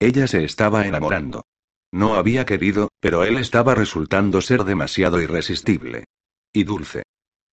[0.00, 1.44] Ella se estaba enamorando.
[1.92, 6.04] No había querido, pero él estaba resultando ser demasiado irresistible.
[6.52, 7.02] Y dulce.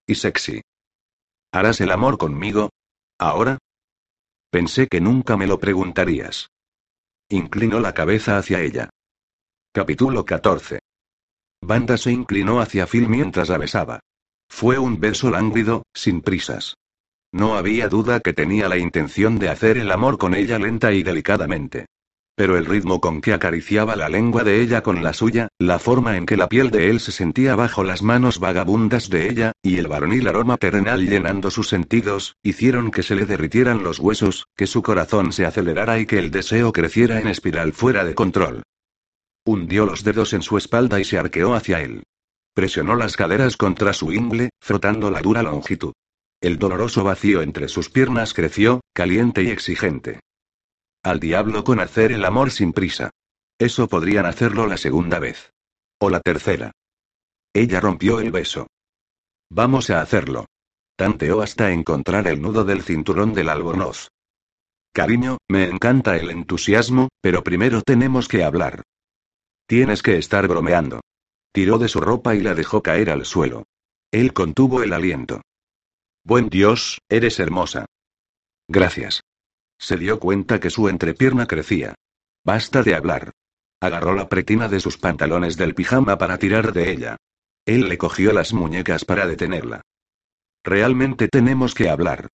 [0.07, 0.61] Y sexy.
[1.51, 2.69] ¿Harás el amor conmigo?
[3.19, 3.57] ¿Ahora?
[4.51, 6.49] Pensé que nunca me lo preguntarías.
[7.29, 8.89] Inclinó la cabeza hacia ella.
[9.73, 10.79] Capítulo 14.
[11.61, 14.01] Banda se inclinó hacia Phil mientras la besaba.
[14.49, 16.75] Fue un beso lánguido, sin prisas.
[17.31, 21.01] No había duda que tenía la intención de hacer el amor con ella lenta y
[21.01, 21.85] delicadamente.
[22.41, 26.17] Pero el ritmo con que acariciaba la lengua de ella con la suya, la forma
[26.17, 29.77] en que la piel de él se sentía bajo las manos vagabundas de ella, y
[29.77, 34.65] el varonil aroma terrenal llenando sus sentidos, hicieron que se le derritieran los huesos, que
[34.65, 38.63] su corazón se acelerara y que el deseo creciera en espiral fuera de control.
[39.45, 42.01] Hundió los dedos en su espalda y se arqueó hacia él.
[42.55, 45.93] Presionó las caderas contra su ingle, frotando la dura longitud.
[46.41, 50.21] El doloroso vacío entre sus piernas creció, caliente y exigente.
[51.03, 53.09] Al diablo con hacer el amor sin prisa.
[53.57, 55.51] Eso podrían hacerlo la segunda vez.
[55.99, 56.71] O la tercera.
[57.53, 58.67] Ella rompió el beso.
[59.49, 60.45] Vamos a hacerlo.
[60.95, 64.09] Tanteó hasta encontrar el nudo del cinturón del albornoz.
[64.93, 68.83] Cariño, me encanta el entusiasmo, pero primero tenemos que hablar.
[69.65, 71.01] Tienes que estar bromeando.
[71.51, 73.63] Tiró de su ropa y la dejó caer al suelo.
[74.11, 75.41] Él contuvo el aliento.
[76.23, 77.85] Buen Dios, eres hermosa.
[78.67, 79.21] Gracias.
[79.81, 81.95] Se dio cuenta que su entrepierna crecía.
[82.45, 83.31] Basta de hablar.
[83.81, 87.17] Agarró la pretina de sus pantalones del pijama para tirar de ella.
[87.65, 89.81] Él le cogió las muñecas para detenerla.
[90.63, 92.27] Realmente tenemos que hablar.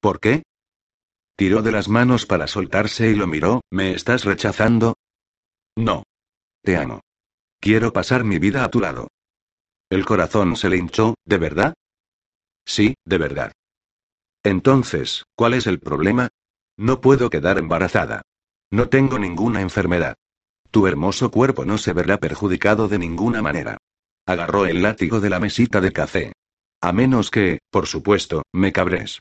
[0.00, 0.44] ¿Por qué?
[1.36, 4.94] Tiró de las manos para soltarse y lo miró, ¿me estás rechazando?
[5.76, 6.04] No.
[6.62, 7.00] Te amo.
[7.58, 9.08] Quiero pasar mi vida a tu lado.
[9.90, 11.74] El corazón se le hinchó, ¿de verdad?
[12.64, 13.52] Sí, de verdad.
[14.44, 16.28] Entonces, ¿cuál es el problema?
[16.80, 18.22] No puedo quedar embarazada.
[18.70, 20.16] No tengo ninguna enfermedad.
[20.70, 23.76] Tu hermoso cuerpo no se verá perjudicado de ninguna manera.
[24.24, 26.32] Agarró el látigo de la mesita de café.
[26.80, 29.18] A menos que, por supuesto, me cabres.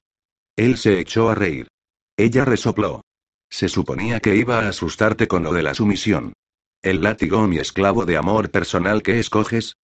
[0.55, 1.67] Él se echó a reír.
[2.15, 3.01] Ella resopló.
[3.49, 6.31] Se suponía que iba a asustarte con lo de la sumisión.
[6.81, 9.75] ¿El látigo mi esclavo de amor personal que escoges?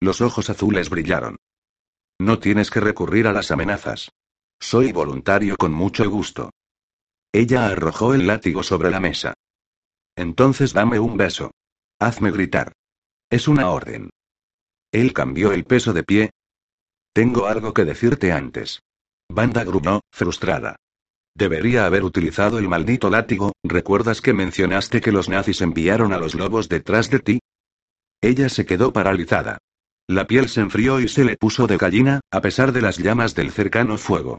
[0.00, 1.36] Los ojos azules brillaron.
[2.18, 4.10] No tienes que recurrir a las amenazas.
[4.58, 6.48] Soy voluntario con mucho gusto.
[7.34, 9.34] Ella arrojó el látigo sobre la mesa.
[10.14, 11.50] Entonces dame un beso.
[11.98, 12.74] Hazme gritar.
[13.28, 14.10] Es una orden.
[14.92, 16.30] Él cambió el peso de pie.
[17.12, 18.82] Tengo algo que decirte antes.
[19.28, 20.76] Banda gruñó, frustrada.
[21.34, 26.36] Debería haber utilizado el maldito látigo, ¿recuerdas que mencionaste que los nazis enviaron a los
[26.36, 27.40] lobos detrás de ti?
[28.20, 29.58] Ella se quedó paralizada.
[30.06, 33.34] La piel se enfrió y se le puso de gallina, a pesar de las llamas
[33.34, 34.38] del cercano fuego.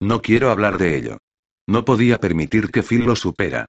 [0.00, 1.18] No quiero hablar de ello.
[1.66, 3.66] No podía permitir que Phil lo supera.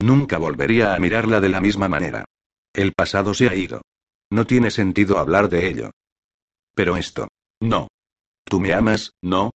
[0.00, 2.24] Nunca volvería a mirarla de la misma manera.
[2.72, 3.82] El pasado se ha ido.
[4.30, 5.90] No tiene sentido hablar de ello.
[6.74, 7.28] Pero esto.
[7.60, 7.88] No.
[8.44, 9.50] ¿Tú me amas, no?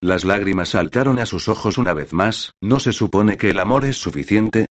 [0.00, 3.84] Las lágrimas saltaron a sus ojos una vez más, ¿no se supone que el amor
[3.84, 4.66] es suficiente?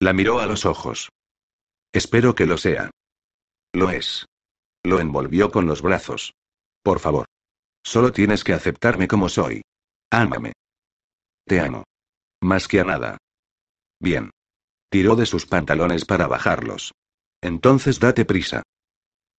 [0.00, 1.10] La miró a los ojos.
[1.92, 2.90] Espero que lo sea.
[3.72, 4.26] Lo es.
[4.82, 6.32] Lo envolvió con los brazos.
[6.82, 7.26] Por favor.
[7.84, 9.62] Solo tienes que aceptarme como soy.
[10.10, 10.52] Ámame.
[11.44, 11.84] Te amo.
[12.42, 13.18] Más que a nada.
[14.00, 14.30] Bien.
[14.90, 16.92] Tiró de sus pantalones para bajarlos.
[17.40, 18.62] Entonces date prisa.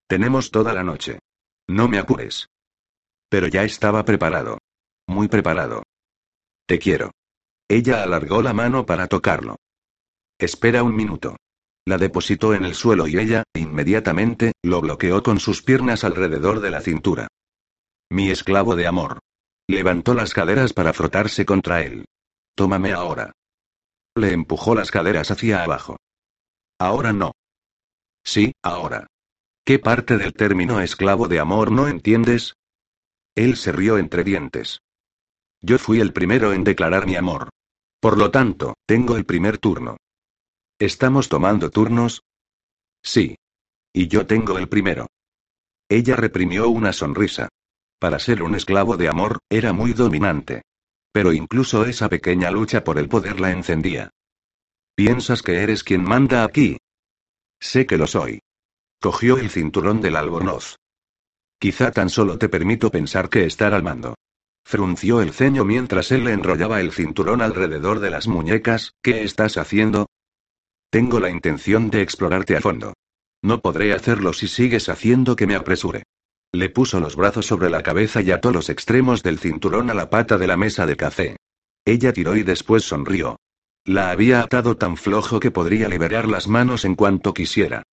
[0.08, 1.20] Tenemos toda la noche.
[1.68, 2.48] No me apures.
[3.30, 4.60] Pero ya estaba preparado.
[5.08, 5.84] Muy preparado.
[6.68, 7.12] Te quiero.
[7.70, 9.56] Ella alargó la mano para tocarlo.
[10.38, 11.38] Espera un minuto.
[11.86, 16.72] La depositó en el suelo y ella, inmediatamente, lo bloqueó con sus piernas alrededor de
[16.72, 17.28] la cintura.
[18.10, 19.20] Mi esclavo de amor.
[19.72, 22.04] Levantó las caderas para frotarse contra él.
[22.56, 23.32] Tómame ahora.
[24.16, 25.96] Le empujó las caderas hacia abajo.
[26.78, 27.32] Ahora no.
[28.22, 29.08] Sí, ahora.
[29.64, 32.56] ¿Qué parte del término esclavo de amor no entiendes?
[33.34, 34.82] Él se rió entre dientes.
[35.62, 37.48] Yo fui el primero en declarar mi amor.
[38.02, 39.96] Por lo tanto, tengo el primer turno.
[40.80, 42.24] ¿Estamos tomando turnos?
[43.02, 43.38] Sí.
[43.94, 45.08] Y yo tengo el primero.
[45.88, 47.48] Ella reprimió una sonrisa.
[48.02, 50.64] Para ser un esclavo de amor, era muy dominante.
[51.14, 54.10] Pero incluso esa pequeña lucha por el poder la encendía.
[54.96, 56.78] ¿Piensas que eres quien manda aquí?
[57.60, 58.40] Sé que lo soy.
[59.00, 60.78] Cogió el cinturón del albornoz.
[61.60, 64.16] Quizá tan solo te permito pensar que estar al mando.
[64.66, 68.96] Frunció el ceño mientras él le enrollaba el cinturón alrededor de las muñecas.
[69.04, 70.08] ¿Qué estás haciendo?
[70.90, 72.96] Tengo la intención de explorarte a fondo.
[73.44, 76.02] No podré hacerlo si sigues haciendo que me apresure.
[76.54, 80.10] Le puso los brazos sobre la cabeza y ató los extremos del cinturón a la
[80.10, 81.38] pata de la mesa de café.
[81.86, 83.38] Ella tiró y después sonrió.
[83.86, 87.84] La había atado tan flojo que podría liberar las manos en cuanto quisiera.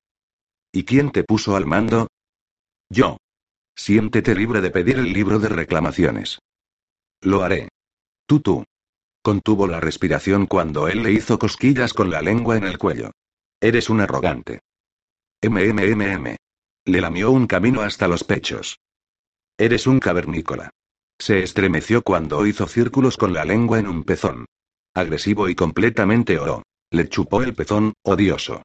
[0.72, 2.08] ¿Y quién te puso al mando?
[2.90, 3.16] Yo.
[3.76, 6.40] Siéntete libre de pedir el libro de reclamaciones.
[7.22, 7.68] Lo haré.
[8.26, 8.64] Tú tú.
[9.22, 13.12] Contuvo la respiración cuando él le hizo cosquillas con la lengua en el cuello.
[13.60, 14.60] Eres un arrogante.
[15.42, 16.36] MMMM.
[16.88, 18.80] Le lamió un camino hasta los pechos.
[19.58, 20.70] Eres un cavernícola.
[21.18, 24.46] Se estremeció cuando hizo círculos con la lengua en un pezón.
[24.94, 26.62] Agresivo y completamente oro.
[26.90, 28.62] Le chupó el pezón, odioso.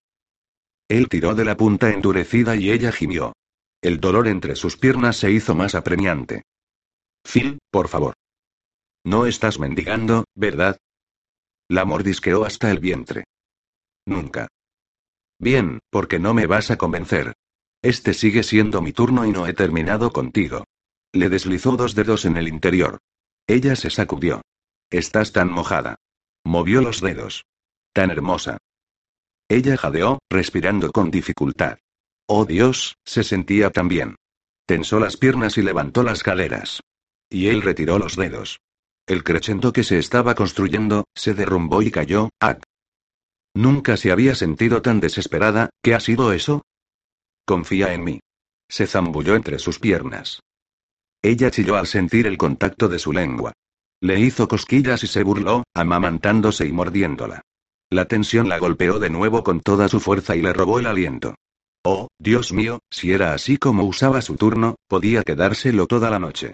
[0.88, 3.34] Él tiró de la punta endurecida y ella gimió.
[3.82, 6.44] El dolor entre sus piernas se hizo más apremiante.
[7.26, 8.14] Phil, por favor.
[9.04, 10.78] No estás mendigando, ¿verdad?
[11.68, 13.26] La mordisqueó hasta el vientre.
[14.06, 14.48] Nunca.
[15.40, 17.34] Bien, porque no me vas a convencer.
[17.84, 20.64] Este sigue siendo mi turno y no he terminado contigo.
[21.12, 23.00] Le deslizó dos dedos en el interior.
[23.46, 24.42] Ella se sacudió.
[24.90, 25.98] Estás tan mojada.
[26.46, 27.44] Movió los dedos.
[27.92, 28.58] Tan hermosa.
[29.50, 31.78] Ella jadeó, respirando con dificultad.
[32.26, 34.16] Oh Dios, se sentía tan bien.
[34.66, 36.80] Tensó las piernas y levantó las caderas.
[37.30, 38.62] Y él retiró los dedos.
[39.06, 42.60] El crescendo que se estaba construyendo, se derrumbó y cayó, ¡ah!
[43.54, 46.64] Nunca se había sentido tan desesperada, ¿qué ha sido eso?
[47.46, 48.20] Confía en mí.
[48.70, 50.40] Se zambulló entre sus piernas.
[51.22, 53.54] Ella chilló al sentir el contacto de su lengua.
[54.02, 57.42] Le hizo cosquillas y se burló, amamantándose y mordiéndola.
[57.90, 61.36] La tensión la golpeó de nuevo con toda su fuerza y le robó el aliento.
[61.86, 66.54] Oh, Dios mío, si era así como usaba su turno, podía quedárselo toda la noche.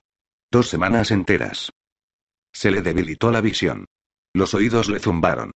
[0.51, 1.71] Dos semanas enteras.
[2.51, 3.85] Se le debilitó la visión.
[4.33, 5.51] Los oídos le zumbaron.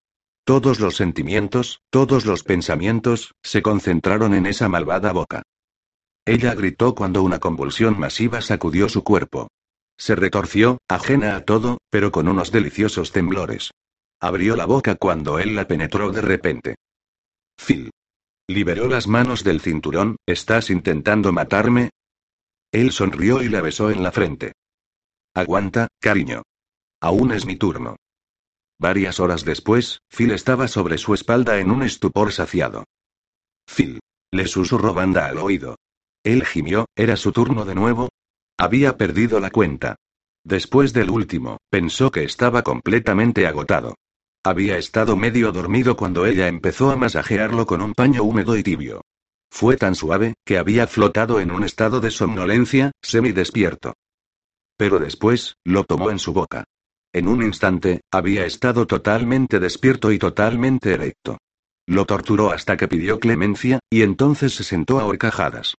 [0.45, 5.43] Todos los sentimientos, todos los pensamientos, se concentraron en esa malvada boca.
[6.25, 9.49] Ella gritó cuando una convulsión masiva sacudió su cuerpo.
[9.97, 13.71] Se retorció, ajena a todo, pero con unos deliciosos temblores.
[14.21, 16.75] Abrió la boca cuando él la penetró de repente.
[17.57, 17.91] Phil.
[18.49, 21.91] Liberó las manos del cinturón, ¿estás intentando matarme?
[22.73, 24.53] Él sonrió y la besó en la frente.
[25.35, 26.43] Aguanta, cariño.
[27.01, 27.97] Aún es mi turno.
[28.79, 32.85] Varias horas después, Phil estaba sobre su espalda en un estupor saciado.
[33.67, 34.01] Phil.
[34.35, 35.77] Le susurró Banda al oído.
[36.25, 38.09] Él gimió, ¿era su turno de nuevo?
[38.59, 39.97] Había perdido la cuenta.
[40.45, 43.97] Después del último, pensó que estaba completamente agotado.
[44.45, 49.03] Había estado medio dormido cuando ella empezó a masajearlo con un paño húmedo y tibio.
[49.51, 53.95] Fue tan suave, que había flotado en un estado de somnolencia, semidespierto.
[54.79, 56.65] Pero después, lo tomó en su boca.
[57.15, 61.39] En un instante, había estado totalmente despierto y totalmente erecto.
[61.87, 65.75] Lo torturó hasta que pidió clemencia, y entonces se sentó a horcajadas.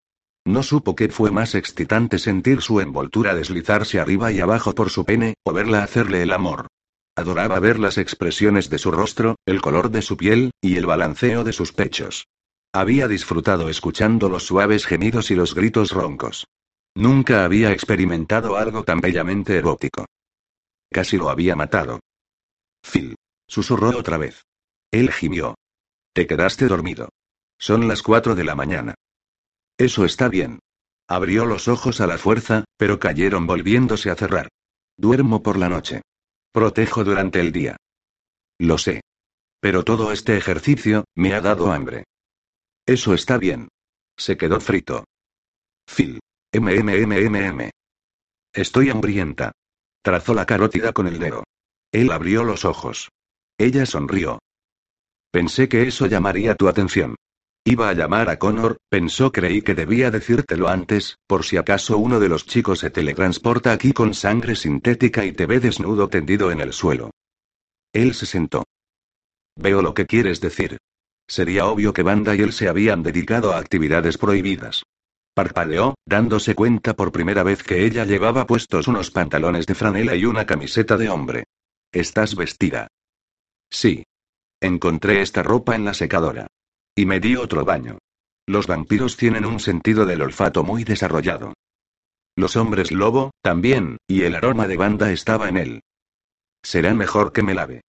[0.46, 5.04] No supo qué fue más excitante sentir su envoltura deslizarse arriba y abajo por su
[5.04, 6.68] pene, o verla hacerle el amor.
[7.16, 11.42] Adoraba ver las expresiones de su rostro, el color de su piel, y el balanceo
[11.42, 12.26] de sus pechos.
[12.72, 16.46] Había disfrutado escuchando los suaves gemidos y los gritos roncos.
[16.94, 20.06] Nunca había experimentado algo tan bellamente erótico.
[20.94, 21.98] Casi lo había matado.
[22.80, 23.16] Phil.
[23.48, 24.44] Susurró otra vez.
[24.92, 25.56] Él gimió.
[26.12, 27.08] Te quedaste dormido.
[27.58, 28.94] Son las cuatro de la mañana.
[29.76, 30.60] Eso está bien.
[31.08, 34.50] Abrió los ojos a la fuerza, pero cayeron volviéndose a cerrar.
[34.96, 36.02] Duermo por la noche.
[36.52, 37.76] Protejo durante el día.
[38.60, 39.00] Lo sé.
[39.58, 42.04] Pero todo este ejercicio, me ha dado hambre.
[42.86, 43.66] Eso está bien.
[44.16, 45.04] Se quedó frito.
[45.86, 46.20] Phil.
[46.52, 47.70] MMMMM.
[48.52, 49.50] Estoy hambrienta.
[50.04, 51.44] Trazó la carótida con el dedo.
[51.90, 53.08] Él abrió los ojos.
[53.56, 54.38] Ella sonrió.
[55.32, 57.16] Pensé que eso llamaría tu atención.
[57.64, 62.20] Iba a llamar a Connor, pensó creí que debía decírtelo antes, por si acaso uno
[62.20, 66.60] de los chicos se teletransporta aquí con sangre sintética y te ve desnudo tendido en
[66.60, 67.10] el suelo.
[67.94, 68.64] Él se sentó.
[69.56, 70.76] Veo lo que quieres decir.
[71.26, 74.82] Sería obvio que Banda y él se habían dedicado a actividades prohibidas.
[75.34, 80.24] Parpadeó, dándose cuenta por primera vez que ella llevaba puestos unos pantalones de franela y
[80.24, 81.44] una camiseta de hombre.
[81.92, 82.86] ¿Estás vestida?
[83.68, 84.04] Sí.
[84.60, 86.46] Encontré esta ropa en la secadora.
[86.94, 87.98] Y me di otro baño.
[88.46, 91.54] Los vampiros tienen un sentido del olfato muy desarrollado.
[92.36, 95.80] Los hombres lobo, también, y el aroma de banda estaba en él.
[96.62, 97.82] Será mejor que me lave.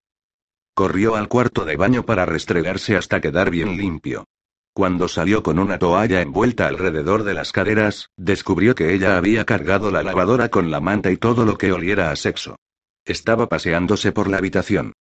[0.73, 4.25] Corrió al cuarto de baño para restregarse hasta quedar bien limpio.
[4.73, 9.91] Cuando salió con una toalla envuelta alrededor de las caderas, descubrió que ella había cargado
[9.91, 12.55] la lavadora con la manta y todo lo que oliera a sexo.
[13.05, 14.93] Estaba paseándose por la habitación.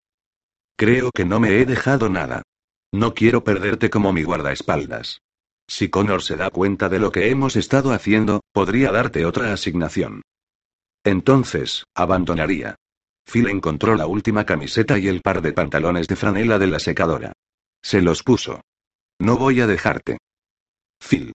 [0.77, 2.43] Creo que no me he dejado nada.
[2.91, 5.21] No quiero perderte como mi guardaespaldas.
[5.67, 10.21] Si Connor se da cuenta de lo que hemos estado haciendo, podría darte otra asignación.
[11.03, 12.75] Entonces, abandonaría.
[13.25, 17.33] Phil encontró la última camiseta y el par de pantalones de franela de la secadora.
[17.81, 18.61] Se los puso.
[19.19, 20.17] No voy a dejarte.
[20.99, 21.33] Phil.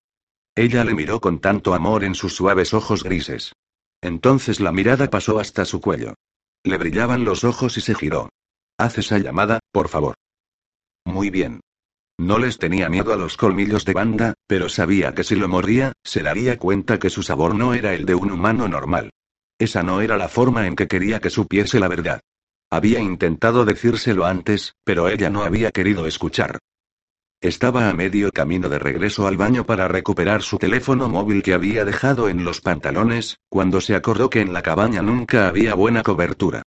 [0.55, 3.53] Ella le miró con tanto amor en sus suaves ojos grises.
[4.01, 6.15] Entonces la mirada pasó hasta su cuello.
[6.65, 8.29] Le brillaban los ojos y se giró.
[8.79, 10.15] Haz esa llamada, por favor.
[11.05, 11.61] Muy bien.
[12.19, 15.93] No les tenía miedo a los colmillos de banda, pero sabía que si lo mordía,
[16.03, 19.11] se daría cuenta que su sabor no era el de un humano normal.
[19.59, 22.21] Esa no era la forma en que quería que supiese la verdad.
[22.71, 26.59] Había intentado decírselo antes, pero ella no había querido escuchar.
[27.41, 31.85] Estaba a medio camino de regreso al baño para recuperar su teléfono móvil que había
[31.85, 36.63] dejado en los pantalones, cuando se acordó que en la cabaña nunca había buena cobertura.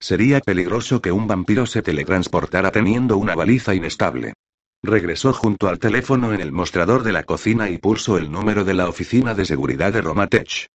[0.00, 4.32] Sería peligroso que un vampiro se teletransportara teniendo una baliza inestable.
[4.82, 8.74] Regresó junto al teléfono en el mostrador de la cocina y pulsó el número de
[8.74, 10.66] la oficina de seguridad de Romatech.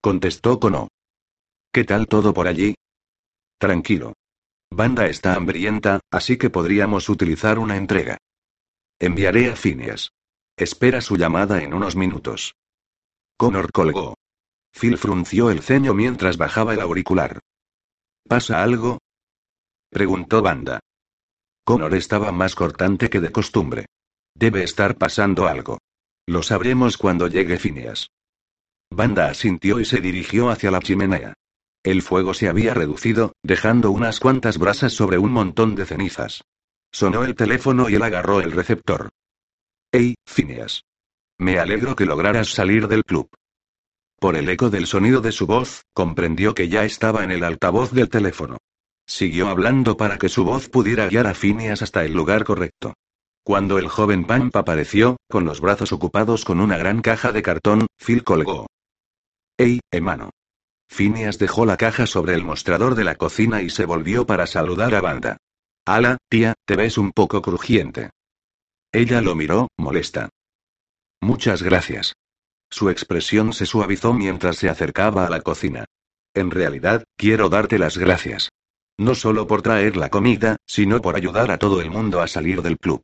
[0.00, 0.86] Contestó Cono.
[1.72, 2.76] ¿Qué tal todo por allí?
[3.58, 4.12] Tranquilo.
[4.70, 8.18] Banda está hambrienta, así que podríamos utilizar una entrega.
[9.02, 10.12] Enviaré a Phineas.
[10.58, 12.54] Espera su llamada en unos minutos.
[13.38, 14.14] Connor colgó.
[14.78, 17.40] Phil frunció el ceño mientras bajaba el auricular.
[18.28, 18.98] ¿Pasa algo?
[19.88, 20.80] preguntó Banda.
[21.64, 23.86] Connor estaba más cortante que de costumbre.
[24.34, 25.78] Debe estar pasando algo.
[26.26, 28.10] Lo sabremos cuando llegue Phineas.
[28.90, 31.32] Banda asintió y se dirigió hacia la chimenea.
[31.82, 36.42] El fuego se había reducido, dejando unas cuantas brasas sobre un montón de cenizas.
[36.92, 39.10] Sonó el teléfono y él agarró el receptor.
[39.92, 40.82] Hey, Phineas.
[41.38, 43.28] Me alegro que lograras salir del club.
[44.18, 47.92] Por el eco del sonido de su voz, comprendió que ya estaba en el altavoz
[47.92, 48.58] del teléfono.
[49.06, 52.94] Siguió hablando para que su voz pudiera guiar a Phineas hasta el lugar correcto.
[53.42, 57.86] Cuando el joven Pamp apareció, con los brazos ocupados con una gran caja de cartón,
[57.96, 58.66] Phil colgó.
[59.56, 60.30] ¡Ey, hermano!
[60.88, 64.94] Phineas dejó la caja sobre el mostrador de la cocina y se volvió para saludar
[64.94, 65.38] a Banda.
[65.90, 68.10] Ala, tía, te ves un poco crujiente.
[68.92, 70.28] Ella lo miró, molesta.
[71.20, 72.14] Muchas gracias.
[72.70, 75.86] Su expresión se suavizó mientras se acercaba a la cocina.
[76.32, 78.50] En realidad, quiero darte las gracias.
[78.98, 82.62] No solo por traer la comida, sino por ayudar a todo el mundo a salir
[82.62, 83.02] del club.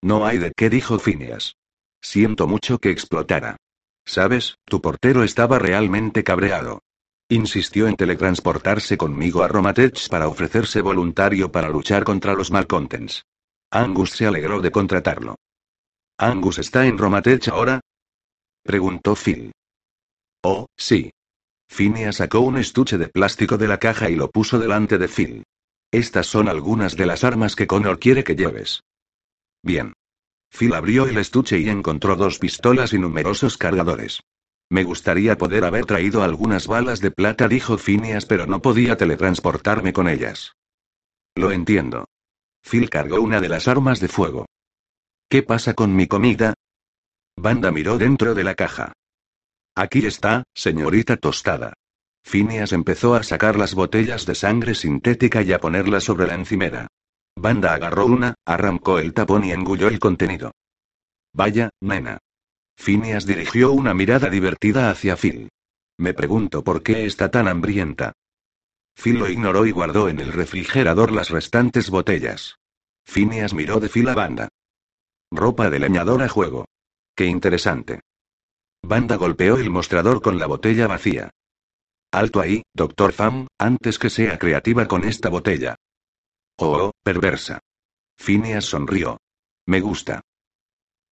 [0.00, 1.56] No hay de qué, dijo Phineas.
[2.00, 3.58] Siento mucho que explotara.
[4.06, 6.80] Sabes, tu portero estaba realmente cabreado.
[7.32, 13.24] Insistió en teletransportarse conmigo a Romatech para ofrecerse voluntario para luchar contra los Malcontents.
[13.70, 15.36] Angus se alegró de contratarlo.
[16.18, 17.80] ¿Angus está en Romatech ahora?
[18.64, 19.52] Preguntó Phil.
[20.42, 21.12] Oh, sí.
[21.70, 25.44] Phineas sacó un estuche de plástico de la caja y lo puso delante de Phil.
[25.92, 28.82] Estas son algunas de las armas que Connor quiere que lleves.
[29.62, 29.92] Bien.
[30.50, 34.20] Phil abrió el estuche y encontró dos pistolas y numerosos cargadores.
[34.70, 39.92] Me gustaría poder haber traído algunas balas de plata, dijo Phineas, pero no podía teletransportarme
[39.92, 40.54] con ellas.
[41.34, 42.06] Lo entiendo.
[42.62, 44.46] Phil cargó una de las armas de fuego.
[45.28, 46.54] ¿Qué pasa con mi comida?
[47.36, 48.92] Banda miró dentro de la caja.
[49.74, 51.72] Aquí está, señorita tostada.
[52.22, 56.86] Phineas empezó a sacar las botellas de sangre sintética y a ponerlas sobre la encimera.
[57.34, 60.52] Banda agarró una, arrancó el tapón y engulló el contenido.
[61.32, 62.18] Vaya, nena.
[62.80, 65.50] Phineas dirigió una mirada divertida hacia Phil.
[65.98, 68.14] Me pregunto por qué está tan hambrienta.
[68.94, 72.56] Phil lo ignoró y guardó en el refrigerador las restantes botellas.
[73.04, 74.48] Phineas miró de Phil a Banda.
[75.30, 76.64] Ropa de leñador a juego.
[77.14, 78.00] Qué interesante.
[78.82, 81.28] Banda golpeó el mostrador con la botella vacía.
[82.10, 85.76] Alto ahí, doctor Fam, antes que sea creativa con esta botella.
[86.56, 87.60] Oh, perversa.
[88.16, 89.18] Phineas sonrió.
[89.66, 90.22] Me gusta.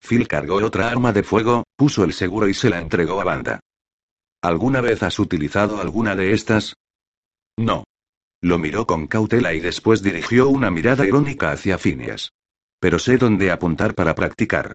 [0.00, 3.60] Phil cargó otra arma de fuego, puso el seguro y se la entregó a Banda.
[4.42, 6.74] ¿Alguna vez has utilizado alguna de estas?
[7.56, 7.84] No.
[8.40, 12.30] Lo miró con cautela y después dirigió una mirada irónica hacia Phineas.
[12.80, 14.74] Pero sé dónde apuntar para practicar.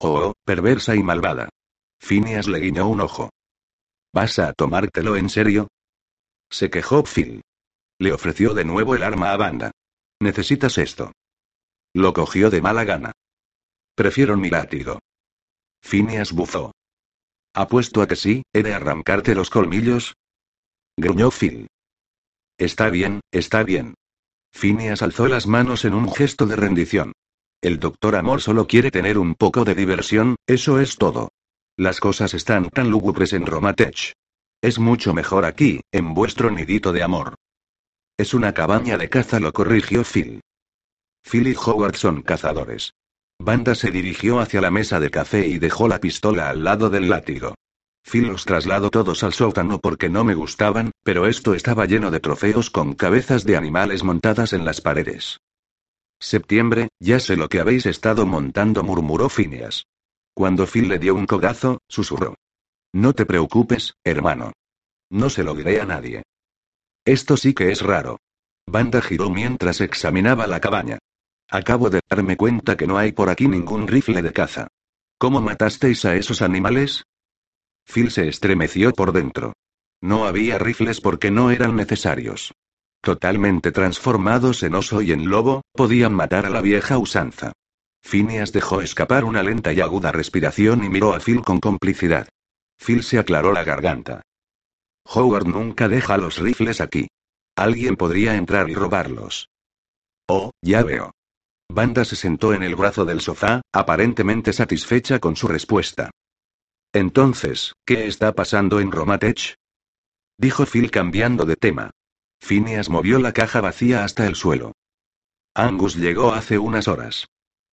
[0.00, 1.48] Oh, perversa y malvada.
[2.00, 3.30] Phineas le guiñó un ojo.
[4.12, 5.68] ¿Vas a tomártelo en serio?
[6.50, 7.40] Se quejó Phil.
[7.98, 9.70] Le ofreció de nuevo el arma a Banda.
[10.20, 11.12] Necesitas esto.
[11.94, 13.12] Lo cogió de mala gana.
[13.94, 14.98] Prefiero mi látigo.
[15.82, 16.72] Phineas bufó.
[17.54, 20.14] Apuesto a que sí, he de arrancarte los colmillos.
[20.96, 21.66] Gruñó Phil.
[22.56, 23.94] Está bien, está bien.
[24.50, 27.12] Phineas alzó las manos en un gesto de rendición.
[27.60, 31.28] El doctor Amor solo quiere tener un poco de diversión, eso es todo.
[31.76, 34.12] Las cosas están tan lúgubres en Romatech.
[34.62, 37.34] Es mucho mejor aquí, en vuestro nidito de amor.
[38.16, 40.40] Es una cabaña de caza, lo corrigió Phil.
[41.22, 42.92] Phil y Howard son cazadores.
[43.44, 47.08] Banda se dirigió hacia la mesa de café y dejó la pistola al lado del
[47.08, 47.56] látigo.
[48.08, 52.20] Phil los trasladó todos al sótano porque no me gustaban, pero esto estaba lleno de
[52.20, 55.40] trofeos con cabezas de animales montadas en las paredes.
[56.20, 59.86] Septiembre, ya sé lo que habéis estado montando, murmuró Phineas.
[60.34, 62.36] Cuando Phil le dio un cogazo, susurró.
[62.92, 64.52] No te preocupes, hermano.
[65.10, 66.22] No se lo diré a nadie.
[67.04, 68.20] Esto sí que es raro.
[68.66, 70.98] Banda giró mientras examinaba la cabaña.
[71.52, 74.68] Acabo de darme cuenta que no hay por aquí ningún rifle de caza.
[75.18, 77.04] ¿Cómo matasteis a esos animales?
[77.84, 79.52] Phil se estremeció por dentro.
[80.00, 82.54] No había rifles porque no eran necesarios.
[83.02, 87.52] Totalmente transformados en oso y en lobo, podían matar a la vieja usanza.
[88.00, 92.28] Phineas dejó escapar una lenta y aguda respiración y miró a Phil con complicidad.
[92.78, 94.22] Phil se aclaró la garganta.
[95.04, 97.08] Howard nunca deja los rifles aquí.
[97.56, 99.50] Alguien podría entrar y robarlos.
[100.26, 101.12] Oh, ya veo.
[101.72, 106.10] Banda se sentó en el brazo del sofá, aparentemente satisfecha con su respuesta.
[106.92, 109.54] Entonces, ¿qué está pasando en Romatech?
[110.38, 111.90] Dijo Phil cambiando de tema.
[112.40, 114.72] Phineas movió la caja vacía hasta el suelo.
[115.54, 117.26] Angus llegó hace unas horas.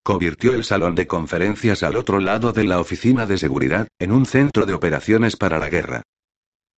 [0.04, 4.26] Convirtió el salón de conferencias al otro lado de la oficina de seguridad, en un
[4.26, 6.04] centro de operaciones para la guerra.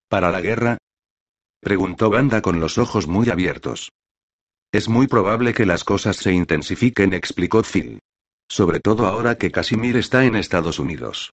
[0.10, 0.78] ¿Para la guerra?
[1.60, 3.92] Preguntó Banda con los ojos muy abiertos.
[4.74, 8.00] Es muy probable que las cosas se intensifiquen, explicó Phil.
[8.50, 11.32] Sobre todo ahora que Casimir está en Estados Unidos.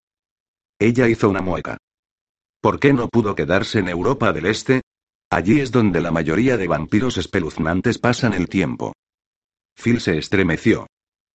[0.80, 1.76] Ella hizo una mueca.
[2.60, 4.82] ¿Por qué no pudo quedarse en Europa del Este?
[5.30, 8.94] Allí es donde la mayoría de vampiros espeluznantes pasan el tiempo.
[9.76, 10.86] Phil se estremeció.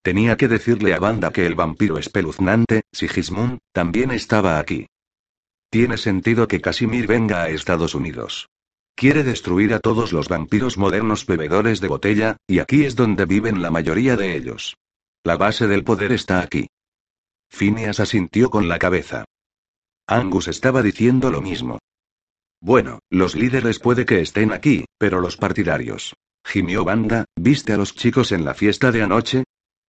[0.02, 4.86] Tenía que decirle a Banda que el vampiro espeluznante, Sigismund, también estaba aquí.
[5.70, 8.46] Tiene sentido que Casimir venga a Estados Unidos.
[8.94, 13.60] Quiere destruir a todos los vampiros modernos bebedores de botella, y aquí es donde viven
[13.60, 14.76] la mayoría de ellos.
[15.24, 16.68] La base del poder está aquí.
[17.50, 19.24] Phineas asintió con la cabeza.
[20.06, 21.78] Angus estaba diciendo lo mismo.
[22.60, 26.14] Bueno, los líderes puede que estén aquí, pero los partidarios.
[26.44, 29.44] Gimió Banda, ¿viste a los chicos en la fiesta de anoche?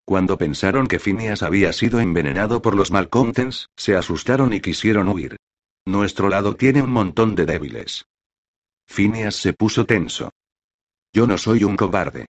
[0.06, 5.38] Cuando pensaron que Phineas había sido envenenado por los Malcontents, se asustaron y quisieron huir.
[5.86, 8.06] Nuestro lado tiene un montón de débiles.
[8.88, 10.32] Phineas se puso tenso.
[11.14, 12.26] Yo no soy un cobarde.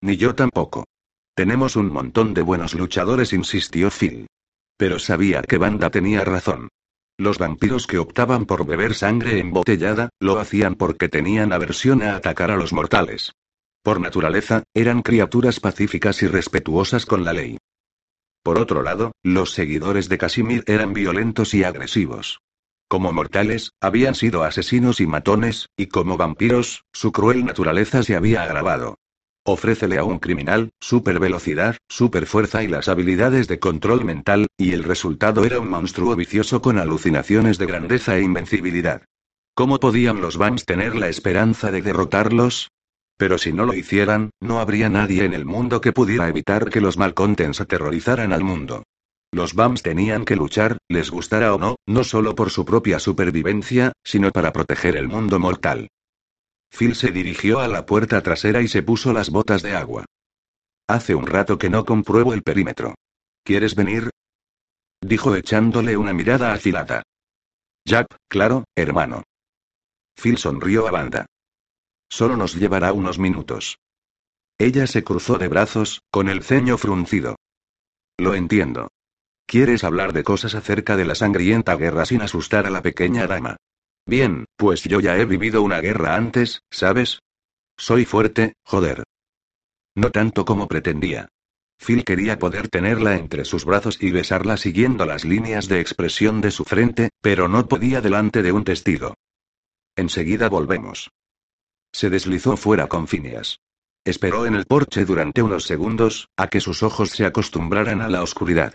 [0.00, 0.84] Ni yo tampoco.
[1.34, 4.26] Tenemos un montón de buenos luchadores, insistió Phil.
[4.76, 6.68] Pero sabía que Banda tenía razón.
[7.16, 12.50] Los vampiros que optaban por beber sangre embotellada, lo hacían porque tenían aversión a atacar
[12.50, 13.32] a los mortales.
[13.82, 17.58] Por naturaleza, eran criaturas pacíficas y respetuosas con la ley.
[18.42, 22.40] Por otro lado, los seguidores de Casimir eran violentos y agresivos.
[22.88, 28.42] Como mortales, habían sido asesinos y matones, y como vampiros, su cruel naturaleza se había
[28.42, 28.96] agravado.
[29.44, 34.72] Ofrécele a un criminal, super velocidad, super fuerza y las habilidades de control mental, y
[34.72, 39.02] el resultado era un monstruo vicioso con alucinaciones de grandeza e invencibilidad.
[39.54, 42.70] ¿Cómo podían los Vams tener la esperanza de derrotarlos?
[43.18, 46.80] Pero si no lo hicieran, no habría nadie en el mundo que pudiera evitar que
[46.80, 48.84] los Malcontents aterrorizaran al mundo.
[49.30, 53.92] Los BAMs tenían que luchar, les gustara o no, no solo por su propia supervivencia,
[54.02, 55.88] sino para proteger el mundo mortal.
[56.70, 60.04] Phil se dirigió a la puerta trasera y se puso las botas de agua.
[60.86, 62.94] Hace un rato que no compruebo el perímetro.
[63.44, 64.10] ¿Quieres venir?
[65.00, 67.02] Dijo echándole una mirada afilada.
[67.86, 69.24] Jack, claro, hermano.
[70.14, 71.26] Phil sonrió a banda.
[72.10, 73.78] Solo nos llevará unos minutos.
[74.58, 77.36] Ella se cruzó de brazos, con el ceño fruncido.
[78.18, 78.88] Lo entiendo.
[79.48, 83.56] ¿Quieres hablar de cosas acerca de la sangrienta guerra sin asustar a la pequeña dama?
[84.04, 87.20] Bien, pues yo ya he vivido una guerra antes, ¿sabes?
[87.78, 89.04] Soy fuerte, joder.
[89.94, 91.30] No tanto como pretendía.
[91.78, 96.50] Phil quería poder tenerla entre sus brazos y besarla siguiendo las líneas de expresión de
[96.50, 99.14] su frente, pero no podía delante de un testigo.
[99.96, 101.08] Enseguida volvemos.
[101.90, 103.60] Se deslizó fuera con Phineas.
[104.04, 108.22] Esperó en el porche durante unos segundos, a que sus ojos se acostumbraran a la
[108.22, 108.74] oscuridad.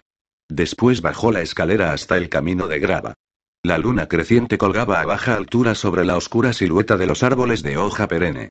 [0.54, 3.16] Después bajó la escalera hasta el camino de grava.
[3.64, 7.78] La luna creciente colgaba a baja altura sobre la oscura silueta de los árboles de
[7.78, 8.50] hoja perenne.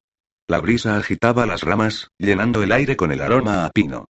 [0.48, 4.06] La brisa agitaba las ramas, llenando el aire con el aroma a pino.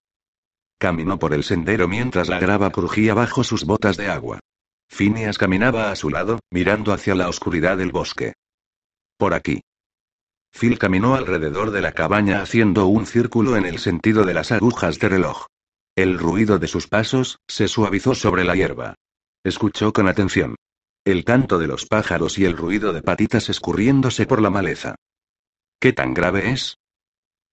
[0.80, 4.39] Caminó por el sendero mientras la grava crujía bajo sus botas de agua.
[4.88, 8.36] Phineas caminaba a su lado, mirando hacia la oscuridad del bosque.
[9.18, 9.60] Por aquí.
[10.58, 14.98] Phil caminó alrededor de la cabaña haciendo un círculo en el sentido de las agujas
[14.98, 15.48] de reloj.
[16.02, 18.95] El ruido de sus pasos se suavizó sobre la hierba.
[19.43, 20.56] Escuchó con atención.
[21.06, 24.95] El canto de los pájaros y el ruido de patitas escurriéndose por la maleza.
[25.80, 26.80] ¿Qué tan grave es?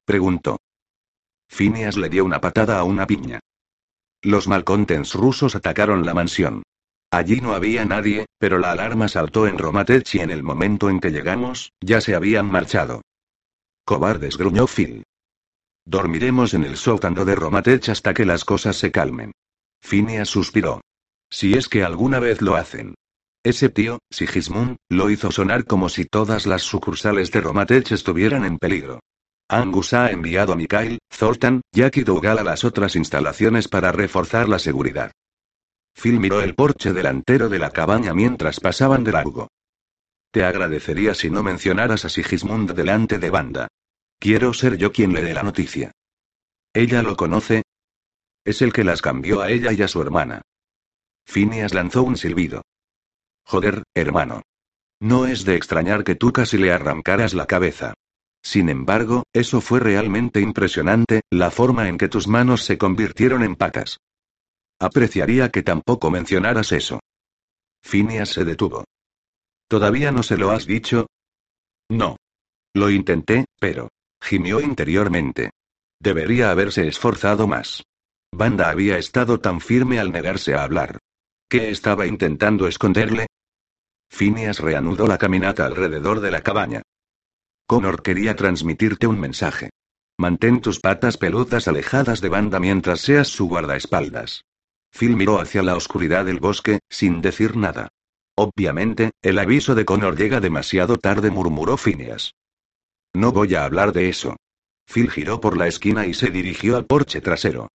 [0.06, 0.56] preguntó.
[1.46, 3.40] Phineas le dio una patada a una piña.
[4.22, 6.62] Los malcontents rusos atacaron la mansión.
[7.10, 11.00] Allí no había nadie, pero la alarma saltó en Romatech y en el momento en
[11.00, 13.02] que llegamos, ya se habían marchado.
[13.84, 15.04] Cobardes, gruñó Phil.
[15.90, 19.32] Dormiremos en el sótano de Romatech hasta que las cosas se calmen.
[19.80, 20.82] Phineas suspiró.
[21.30, 22.94] Si es que alguna vez lo hacen.
[23.42, 28.58] Ese tío, Sigismund, lo hizo sonar como si todas las sucursales de Romatech estuvieran en
[28.58, 29.00] peligro.
[29.48, 34.46] Angus ha enviado a Mikhail, Zoltan, Jack y Dougal a las otras instalaciones para reforzar
[34.46, 35.10] la seguridad.
[35.94, 39.48] Phil miró el porche delantero de la cabaña mientras pasaban de largo.
[40.32, 43.68] Te agradecería si no mencionaras a Sigismund delante de banda.
[44.18, 45.92] Quiero ser yo quien le dé la noticia.
[46.74, 47.62] ¿Ella lo conoce?
[48.44, 50.42] Es el que las cambió a ella y a su hermana.
[51.24, 52.62] Phineas lanzó un silbido.
[53.44, 54.42] Joder, hermano.
[55.00, 57.94] No es de extrañar que tú casi le arrancaras la cabeza.
[58.42, 63.56] Sin embargo, eso fue realmente impresionante, la forma en que tus manos se convirtieron en
[63.56, 63.98] pacas.
[64.80, 67.00] Apreciaría que tampoco mencionaras eso.
[67.82, 68.84] Phineas se detuvo.
[69.68, 71.06] ¿Todavía no se lo has dicho?
[71.88, 72.16] No.
[72.74, 73.88] Lo intenté, pero...
[74.20, 75.50] gimió interiormente.
[76.00, 77.82] Debería haberse esforzado más.
[78.32, 80.98] Banda había estado tan firme al negarse a hablar.
[81.48, 83.26] ¿Qué estaba intentando esconderle?
[84.10, 86.82] Phineas reanudó la caminata alrededor de la cabaña.
[87.66, 89.70] Connor quería transmitirte un mensaje.
[90.18, 94.42] Mantén tus patas peludas alejadas de banda mientras seas su guardaespaldas.
[94.90, 97.88] Phil miró hacia la oscuridad del bosque, sin decir nada.
[98.34, 102.34] Obviamente, el aviso de Connor llega demasiado tarde, murmuró Phineas.
[103.14, 104.36] No voy a hablar de eso.
[104.86, 107.68] Phil giró por la esquina y se dirigió al porche trasero.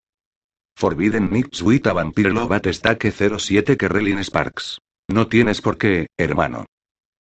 [0.75, 4.79] Forbidden Meat Sweet a Vampire Lovat Stake 07 Kerrelin Sparks.
[5.09, 6.65] No tienes por qué, hermano.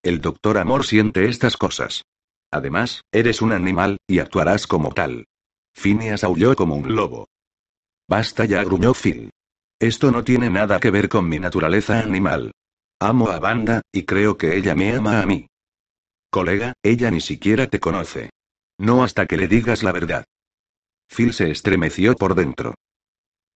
[0.03, 2.03] El doctor Amor siente estas cosas.
[2.51, 5.25] Además, eres un animal, y actuarás como tal.
[5.73, 7.27] Phineas aulló como un lobo.
[8.07, 9.29] Basta ya, gruñó Phil.
[9.79, 12.51] Esto no tiene nada que ver con mi naturaleza animal.
[12.99, 15.47] Amo a Banda, y creo que ella me ama a mí.
[16.33, 18.31] Colega, ella ni siquiera te conoce.
[18.79, 20.25] No hasta que le digas la verdad.
[21.07, 22.73] Phil se estremeció por dentro.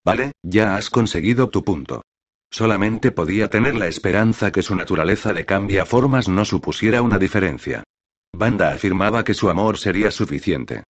[0.05, 2.03] Vale, ya has conseguido tu punto.
[2.51, 7.82] Solamente podía tener la esperanza que su naturaleza de cambia formas no supusiera una diferencia.
[8.32, 10.84] Banda afirmaba que su amor sería suficiente.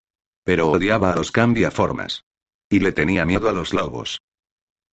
[0.44, 2.26] Pero odiaba a los cambiaformas.
[2.70, 4.20] Y le tenía miedo a los lobos.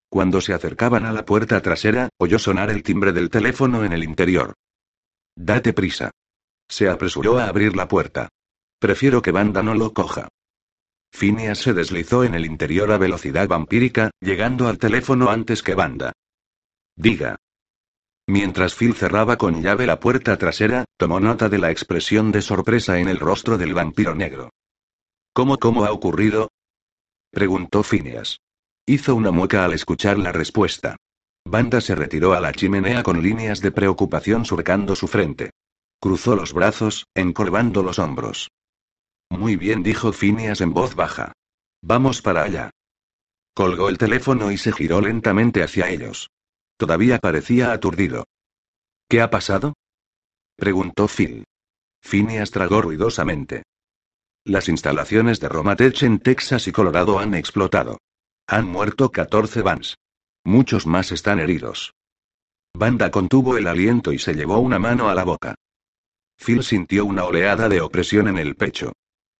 [0.08, 4.04] Cuando se acercaban a la puerta trasera, oyó sonar el timbre del teléfono en el
[4.04, 4.52] interior.
[5.34, 6.12] Date prisa.
[6.68, 8.28] Se apresuró a abrir la puerta.
[8.78, 10.28] Prefiero que Banda no lo coja.
[11.12, 16.12] Phineas se deslizó en el interior a velocidad vampírica, llegando al teléfono antes que Banda.
[16.96, 17.36] Diga.
[18.26, 22.98] Mientras Phil cerraba con llave la puerta trasera, tomó nota de la expresión de sorpresa
[22.98, 24.50] en el rostro del vampiro negro.
[25.32, 26.50] ¿Cómo cómo ha ocurrido?
[27.30, 28.40] preguntó Phineas.
[28.86, 30.96] Hizo una mueca al escuchar la respuesta.
[31.44, 35.50] Banda se retiró a la chimenea con líneas de preocupación surcando su frente.
[36.04, 38.50] Cruzó los brazos, encorvando los hombros.
[39.30, 41.32] Muy bien, dijo Phineas en voz baja.
[41.80, 42.68] Vamos para allá.
[43.54, 46.28] Colgó el teléfono y se giró lentamente hacia ellos.
[46.76, 48.24] Todavía parecía aturdido.
[49.08, 49.72] ¿Qué ha pasado?
[50.56, 51.44] preguntó Phil.
[52.02, 53.62] Phineas tragó ruidosamente.
[54.44, 57.96] Las instalaciones de Romatech en Texas y Colorado han explotado.
[58.46, 59.96] Han muerto 14 Vans.
[60.44, 61.94] Muchos más están heridos.
[62.74, 65.54] Banda contuvo el aliento y se llevó una mano a la boca.
[66.36, 68.92] Phil sintió una oleada de opresión en el pecho.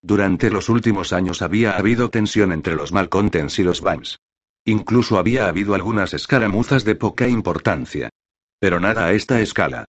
[0.02, 4.18] Durante los últimos años había habido tensión entre los Malcontents y los Vans.
[4.64, 8.10] Incluso había habido algunas escaramuzas de poca importancia.
[8.58, 9.84] Pero nada a esta escala.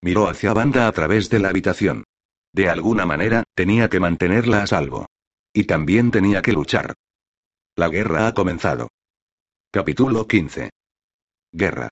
[0.00, 2.04] Miró hacia Banda a través de la habitación.
[2.52, 5.06] De alguna manera, tenía que mantenerla a salvo.
[5.52, 6.94] Y también tenía que luchar.
[7.76, 8.88] La guerra ha comenzado.
[9.70, 10.70] Capítulo 15.
[11.52, 11.88] Guerra.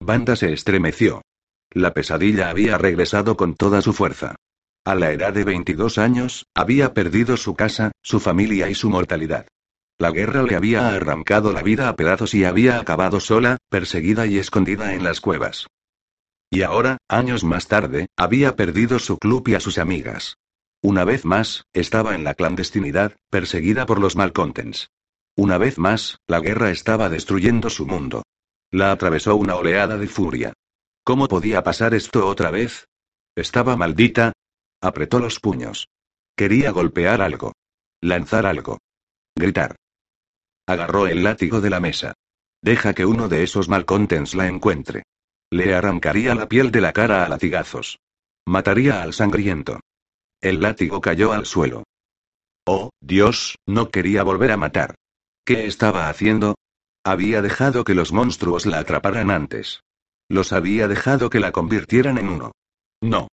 [0.00, 1.22] Banda se estremeció.
[1.70, 4.36] La pesadilla había regresado con toda su fuerza.
[4.84, 9.46] A la edad de 22 años, había perdido su casa, su familia y su mortalidad.
[9.98, 14.38] La guerra le había arrancado la vida a pedazos y había acabado sola, perseguida y
[14.38, 15.66] escondida en las cuevas.
[16.50, 20.36] Y ahora, años más tarde, había perdido su club y a sus amigas.
[20.80, 24.88] Una vez más, estaba en la clandestinidad, perseguida por los malcontents.
[25.36, 28.22] Una vez más, la guerra estaba destruyendo su mundo.
[28.70, 30.54] La atravesó una oleada de furia.
[31.08, 32.86] ¿Cómo podía pasar esto otra vez?
[33.34, 34.34] Estaba maldita.
[34.82, 35.88] Apretó los puños.
[36.36, 37.54] Quería golpear algo.
[38.02, 38.76] Lanzar algo.
[39.34, 39.76] Gritar.
[40.66, 42.12] Agarró el látigo de la mesa.
[42.60, 45.04] Deja que uno de esos malcontents la encuentre.
[45.50, 47.98] Le arrancaría la piel de la cara a latigazos.
[48.46, 49.80] Mataría al sangriento.
[50.42, 51.84] El látigo cayó al suelo.
[52.66, 54.94] Oh, Dios, no quería volver a matar.
[55.46, 56.56] ¿Qué estaba haciendo?
[57.02, 59.80] Había dejado que los monstruos la atraparan antes.
[60.28, 62.52] Los había dejado que la convirtieran en uno.
[63.00, 63.28] No.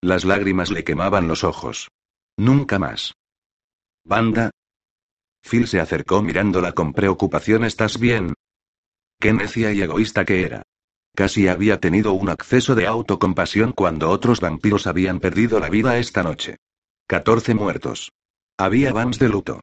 [0.00, 1.88] Las lágrimas le quemaban los ojos.
[2.36, 3.14] Nunca más.
[4.04, 4.50] Banda,
[5.44, 7.64] Phil se acercó mirándola con preocupación.
[7.64, 8.34] ¿Estás bien?
[9.20, 10.62] Qué necia y egoísta que era.
[11.14, 16.22] Casi había tenido un acceso de autocompasión cuando otros vampiros habían perdido la vida esta
[16.22, 16.56] noche.
[17.06, 18.10] 14 muertos.
[18.58, 19.60] Había Bams de luto.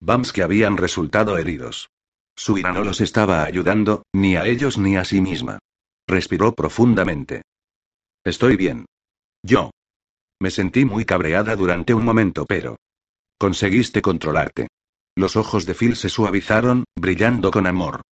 [0.00, 1.90] Bams que habían resultado heridos.
[2.36, 5.58] Su ira no los estaba ayudando, ni a ellos ni a sí misma.
[6.06, 7.42] Respiró profundamente.
[8.24, 8.86] Estoy bien.
[9.42, 9.70] Yo.
[10.40, 12.76] Me sentí muy cabreada durante un momento, pero...
[13.38, 14.68] Conseguiste controlarte.
[15.16, 18.02] Los ojos de Phil se suavizaron, brillando con amor.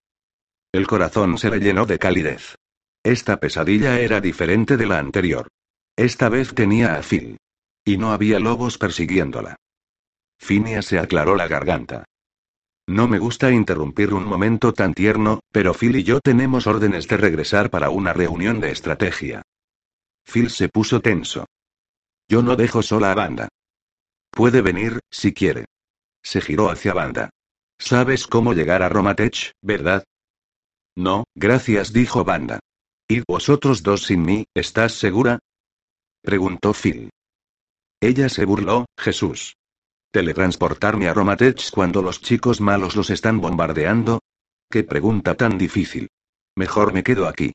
[0.72, 2.55] El corazón se le llenó de calidez.
[3.03, 5.49] Esta pesadilla era diferente de la anterior.
[5.97, 7.38] Esta vez tenía a Phil.
[7.84, 9.57] Y no había lobos persiguiéndola.
[10.38, 12.05] Phineas se aclaró la garganta.
[12.88, 17.16] No me gusta interrumpir un momento tan tierno, pero Phil y yo tenemos órdenes de
[17.16, 19.42] regresar para una reunión de estrategia.
[20.24, 21.46] Phil se puso tenso.
[22.28, 23.48] Yo no dejo sola a Banda.
[24.30, 25.66] Puede venir, si quiere.
[26.22, 27.30] Se giró hacia Banda.
[27.78, 30.04] ¿Sabes cómo llegar a Romatech, verdad?
[30.96, 32.60] No, gracias, dijo Banda.
[33.08, 35.38] ¿Y vosotros dos sin mí, estás segura?
[36.22, 37.10] Preguntó Phil.
[38.00, 39.54] Ella se burló, Jesús.
[40.12, 44.20] ¿Teletransportarme a Romatech cuando los chicos malos los están bombardeando?
[44.70, 46.08] Qué pregunta tan difícil.
[46.54, 47.52] Mejor me quedo aquí.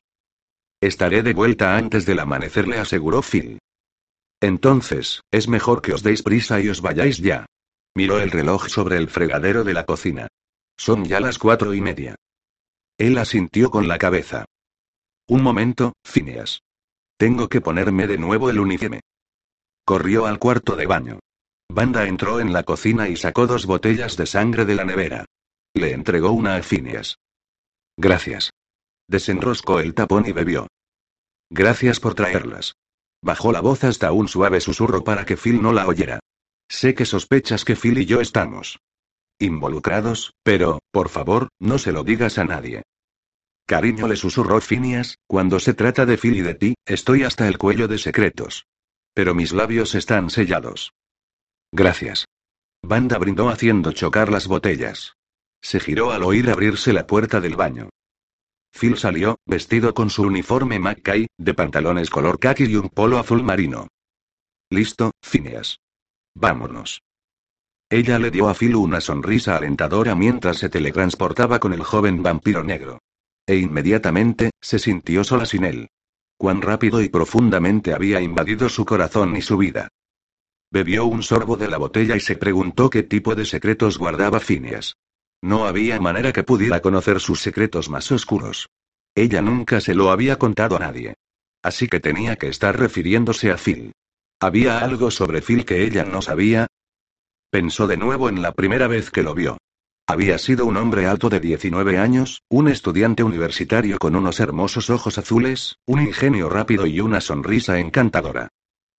[0.80, 3.60] Estaré de vuelta antes del amanecer, le aseguró Phil.
[4.40, 7.46] Entonces, es mejor que os deis prisa y os vayáis ya.
[7.94, 10.26] Miró el reloj sobre el fregadero de la cocina.
[10.76, 12.16] Son ya las cuatro y media.
[12.98, 14.46] Él asintió con la cabeza.
[15.28, 16.62] Un momento, Phineas.
[17.16, 19.00] Tengo que ponerme de nuevo el uniforme.
[19.84, 21.20] Corrió al cuarto de baño.
[21.68, 25.26] Banda entró en la cocina y sacó dos botellas de sangre de la nevera.
[25.74, 27.18] Le entregó una a Phineas.
[27.96, 28.50] Gracias.
[29.06, 30.66] Desenroscó el tapón y bebió.
[31.50, 32.74] Gracias por traerlas.
[33.22, 36.20] Bajó la voz hasta un suave susurro para que Phil no la oyera.
[36.68, 38.78] Sé que sospechas que Phil y yo estamos
[39.40, 42.82] involucrados, pero, por favor, no se lo digas a nadie.
[43.66, 47.56] Cariño le susurró Phineas, cuando se trata de Phil y de ti, estoy hasta el
[47.56, 48.66] cuello de secretos.
[49.14, 50.92] Pero mis labios están sellados.
[51.72, 52.26] Gracias.
[52.82, 55.14] Banda brindó haciendo chocar las botellas.
[55.60, 57.90] Se giró al oír abrirse la puerta del baño.
[58.70, 63.42] Phil salió, vestido con su uniforme Mackay, de pantalones color khaki y un polo azul
[63.42, 63.88] marino.
[64.70, 65.80] Listo, Phineas.
[66.34, 67.02] Vámonos.
[67.90, 72.62] Ella le dio a Phil una sonrisa alentadora mientras se teletransportaba con el joven vampiro
[72.62, 73.00] negro.
[73.46, 75.88] E inmediatamente, se sintió sola sin él.
[76.36, 79.88] Cuán rápido y profundamente había invadido su corazón y su vida.
[80.70, 84.96] Bebió un sorbo de la botella y se preguntó qué tipo de secretos guardaba Phineas.
[85.40, 88.68] No había manera que pudiera conocer sus secretos más oscuros.
[89.14, 91.14] Ella nunca se lo había contado a nadie.
[91.62, 93.92] Así que tenía que estar refiriéndose a Phil.
[94.40, 96.66] ¿Había algo sobre Phil que ella no sabía?
[97.50, 99.56] Pensó de nuevo en la primera vez que lo vio.
[100.06, 105.18] Había sido un hombre alto de 19 años, un estudiante universitario con unos hermosos ojos
[105.18, 108.48] azules, un ingenio rápido y una sonrisa encantadora.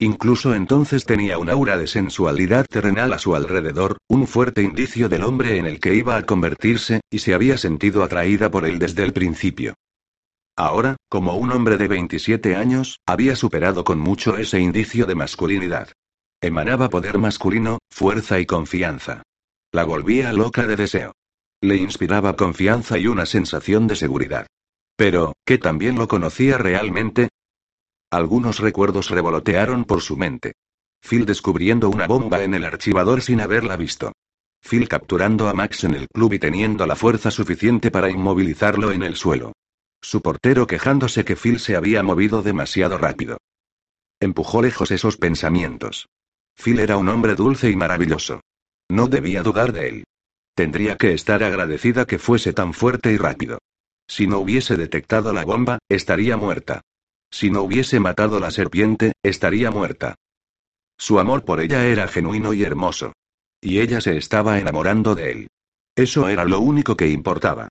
[0.02, 5.24] Incluso entonces tenía un aura de sensualidad terrenal a su alrededor, un fuerte indicio del
[5.24, 9.04] hombre en el que iba a convertirse, y se había sentido atraída por él desde
[9.04, 9.74] el principio.
[10.56, 15.90] Ahora, como un hombre de 27 años, había superado con mucho ese indicio de masculinidad.
[16.42, 19.24] Emanaba poder masculino, fuerza y confianza.
[19.74, 21.12] La volvía loca de deseo.
[21.62, 24.48] Le inspiraba confianza y una sensación de seguridad.
[24.96, 27.30] Pero, ¿qué también lo conocía realmente?
[28.12, 30.54] Algunos recuerdos revolotearon por su mente.
[31.02, 34.14] Phil descubriendo una bomba en el archivador sin haberla visto.
[34.62, 39.04] Phil capturando a Max en el club y teniendo la fuerza suficiente para inmovilizarlo en
[39.04, 39.54] el suelo.
[40.02, 43.38] Su portero quejándose que Phil se había movido demasiado rápido.
[44.20, 46.08] Empujó lejos esos pensamientos.
[46.56, 48.42] Phil era un hombre dulce y maravilloso.
[48.90, 50.04] No debía dudar de él.
[50.56, 53.60] Tendría que estar agradecida que fuese tan fuerte y rápido.
[54.08, 56.82] Si no hubiese detectado la bomba, estaría muerta.
[57.32, 60.16] Si no hubiese matado la serpiente, estaría muerta.
[60.98, 63.14] Su amor por ella era genuino y hermoso.
[63.62, 65.48] Y ella se estaba enamorando de él.
[65.96, 67.70] Eso era lo único que importaba.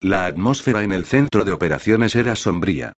[0.00, 2.92] La atmósfera en el centro de operaciones era sombría.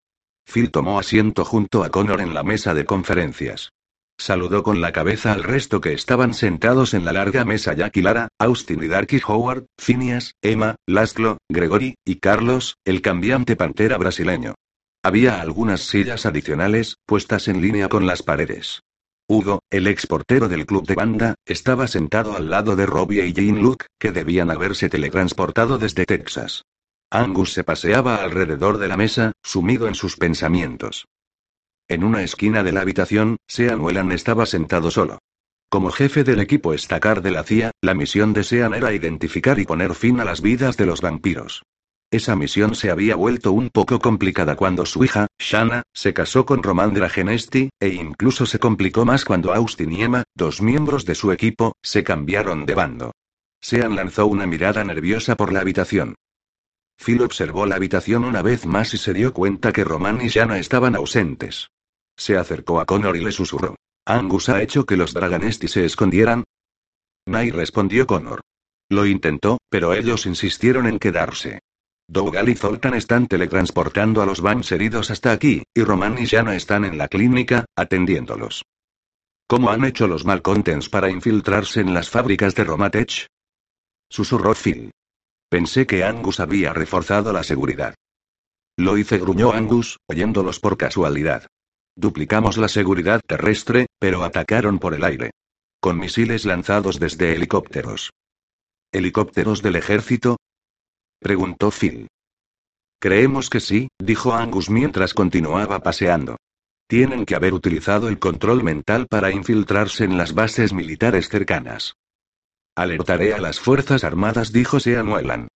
[0.45, 3.71] Phil tomó asiento junto a Connor en la mesa de conferencias.
[4.17, 8.27] Saludó con la cabeza al resto que estaban sentados en la larga mesa Jack Lara,
[8.37, 14.53] Austin y Darky Howard, Phineas, Emma, Laszlo, Gregory, y Carlos, el cambiante pantera brasileño.
[15.03, 18.83] Había algunas sillas adicionales, puestas en línea con las paredes.
[19.27, 23.61] Hugo, el exportero del club de banda, estaba sentado al lado de Robbie y Jane
[23.61, 26.65] Luke, que debían haberse teletransportado desde Texas.
[27.09, 31.07] Angus se paseaba alrededor de la mesa, sumido en sus pensamientos.
[31.87, 35.17] En una esquina de la habitación, Sean Whelan estaba sentado solo.
[35.69, 39.65] Como jefe del equipo estacar de la CIA, la misión de Sean era identificar y
[39.65, 41.63] poner fin a las vidas de los vampiros.
[42.11, 46.61] Esa misión se había vuelto un poco complicada cuando su hija, Shanna, se casó con
[46.61, 51.31] Roman Dragenesti, e incluso se complicó más cuando Austin y Emma, dos miembros de su
[51.31, 53.11] equipo, se cambiaron de bando.
[53.61, 56.15] Sean lanzó una mirada nerviosa por la habitación.
[56.97, 60.59] Phil observó la habitación una vez más y se dio cuenta que Roman y Shanna
[60.59, 61.69] estaban ausentes.
[62.17, 63.75] Se acercó a Connor y le susurró.
[64.05, 66.43] ¿Angus ha hecho que los Draganesti se escondieran?
[67.25, 68.41] Nay respondió Connor.
[68.89, 71.61] Lo intentó, pero ellos insistieron en quedarse.
[72.11, 76.57] Dougal y Zoltan están teletransportando a los Vans heridos hasta aquí, y Roman y Shana
[76.57, 78.65] están en la clínica, atendiéndolos.
[79.47, 83.27] ¿Cómo han hecho los Malcontents para infiltrarse en las fábricas de Romatech?
[84.09, 84.91] Susurró Phil.
[85.49, 87.95] Pensé que Angus había reforzado la seguridad.
[88.77, 91.47] Lo hice, gruñó Angus, oyéndolos por casualidad.
[91.95, 95.31] Duplicamos la seguridad terrestre, pero atacaron por el aire.
[95.79, 98.09] Con misiles lanzados desde helicópteros.
[98.91, 100.35] ¿Helicópteros del ejército?
[101.21, 102.07] Preguntó Phil.
[102.99, 106.37] Creemos que sí, dijo Angus mientras continuaba paseando.
[106.87, 111.93] Tienen que haber utilizado el control mental para infiltrarse en las bases militares cercanas.
[112.75, 115.47] Alertaré a las Fuerzas Armadas, dijo Sean Whelan.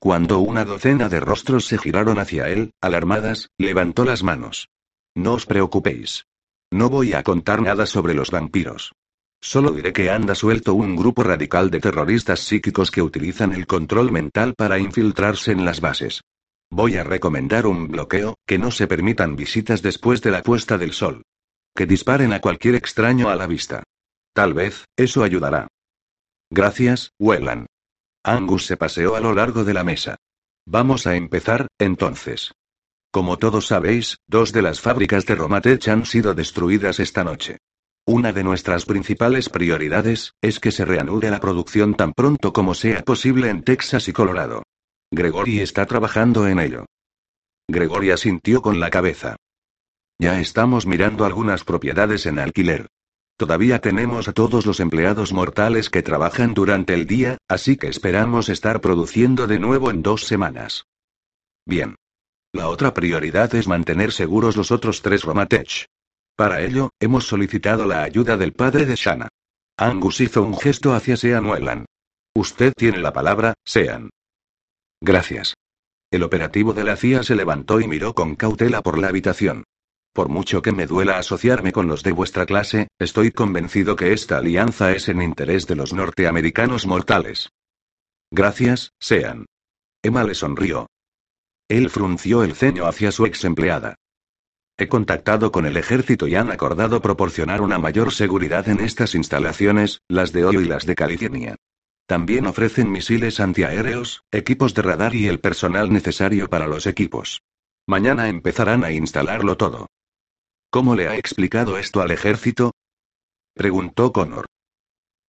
[0.00, 4.70] Cuando una docena de rostros se giraron hacia él, alarmadas, levantó las manos.
[5.14, 6.26] No os preocupéis.
[6.72, 8.92] No voy a contar nada sobre los vampiros.
[9.44, 14.12] Solo diré que anda suelto un grupo radical de terroristas psíquicos que utilizan el control
[14.12, 16.22] mental para infiltrarse en las bases.
[16.70, 20.92] Voy a recomendar un bloqueo, que no se permitan visitas después de la puesta del
[20.92, 21.24] sol.
[21.74, 23.82] Que disparen a cualquier extraño a la vista.
[24.32, 25.66] Tal vez, eso ayudará.
[26.48, 27.66] Gracias, Wellan.
[28.24, 30.16] Angus se paseó a lo largo de la mesa.
[30.66, 32.52] Vamos a empezar, entonces.
[33.10, 37.58] Como todos sabéis, dos de las fábricas de Romatech han sido destruidas esta noche.
[38.06, 43.02] Una de nuestras principales prioridades es que se reanude la producción tan pronto como sea
[43.02, 44.64] posible en Texas y Colorado.
[45.12, 46.86] Gregory está trabajando en ello.
[47.68, 49.36] Gregory asintió con la cabeza.
[50.18, 52.88] Ya estamos mirando algunas propiedades en alquiler.
[53.36, 58.48] Todavía tenemos a todos los empleados mortales que trabajan durante el día, así que esperamos
[58.48, 60.86] estar produciendo de nuevo en dos semanas.
[61.64, 61.94] Bien.
[62.52, 65.86] La otra prioridad es mantener seguros los otros tres Romatech.
[66.36, 69.28] Para ello, hemos solicitado la ayuda del padre de Shanna.
[69.76, 71.86] Angus hizo un gesto hacia Sean Whelan.
[72.34, 74.10] Usted tiene la palabra, Sean.
[75.00, 75.54] Gracias.
[76.10, 79.64] El operativo de la CIA se levantó y miró con cautela por la habitación.
[80.12, 84.38] Por mucho que me duela asociarme con los de vuestra clase, estoy convencido que esta
[84.38, 87.48] alianza es en interés de los norteamericanos mortales.
[88.30, 89.46] Gracias, Sean.
[90.02, 90.86] Emma le sonrió.
[91.68, 93.96] Él frunció el ceño hacia su ex empleada.
[94.78, 100.00] He contactado con el ejército y han acordado proporcionar una mayor seguridad en estas instalaciones,
[100.08, 101.56] las de Ohio y las de California.
[102.06, 107.42] También ofrecen misiles antiaéreos, equipos de radar y el personal necesario para los equipos.
[107.86, 109.86] Mañana empezarán a instalarlo todo.
[110.70, 112.72] ¿Cómo le ha explicado esto al ejército?
[113.54, 114.46] Preguntó Connor.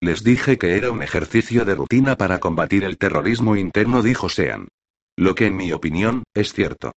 [0.00, 4.68] Les dije que era un ejercicio de rutina para combatir el terrorismo interno, dijo Sean.
[5.16, 6.92] Lo que en mi opinión, es cierto.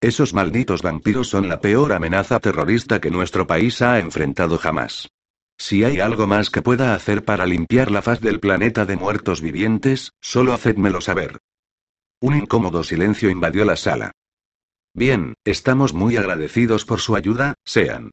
[0.00, 5.08] Esos malditos vampiros son la peor amenaza terrorista que nuestro país ha enfrentado jamás.
[5.58, 9.40] Si hay algo más que pueda hacer para limpiar la faz del planeta de muertos
[9.40, 11.38] vivientes, solo hacedmelo saber.
[12.20, 14.12] Un incómodo silencio invadió la sala.
[14.92, 18.10] Bien, estamos muy agradecidos por su ayuda, Sean.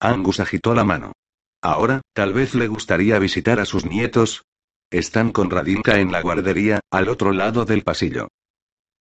[0.00, 1.12] Angus agitó la mano.
[1.60, 4.44] Ahora, tal vez le gustaría visitar a sus nietos.
[4.90, 8.28] Están con Radinka en la guardería, al otro lado del pasillo.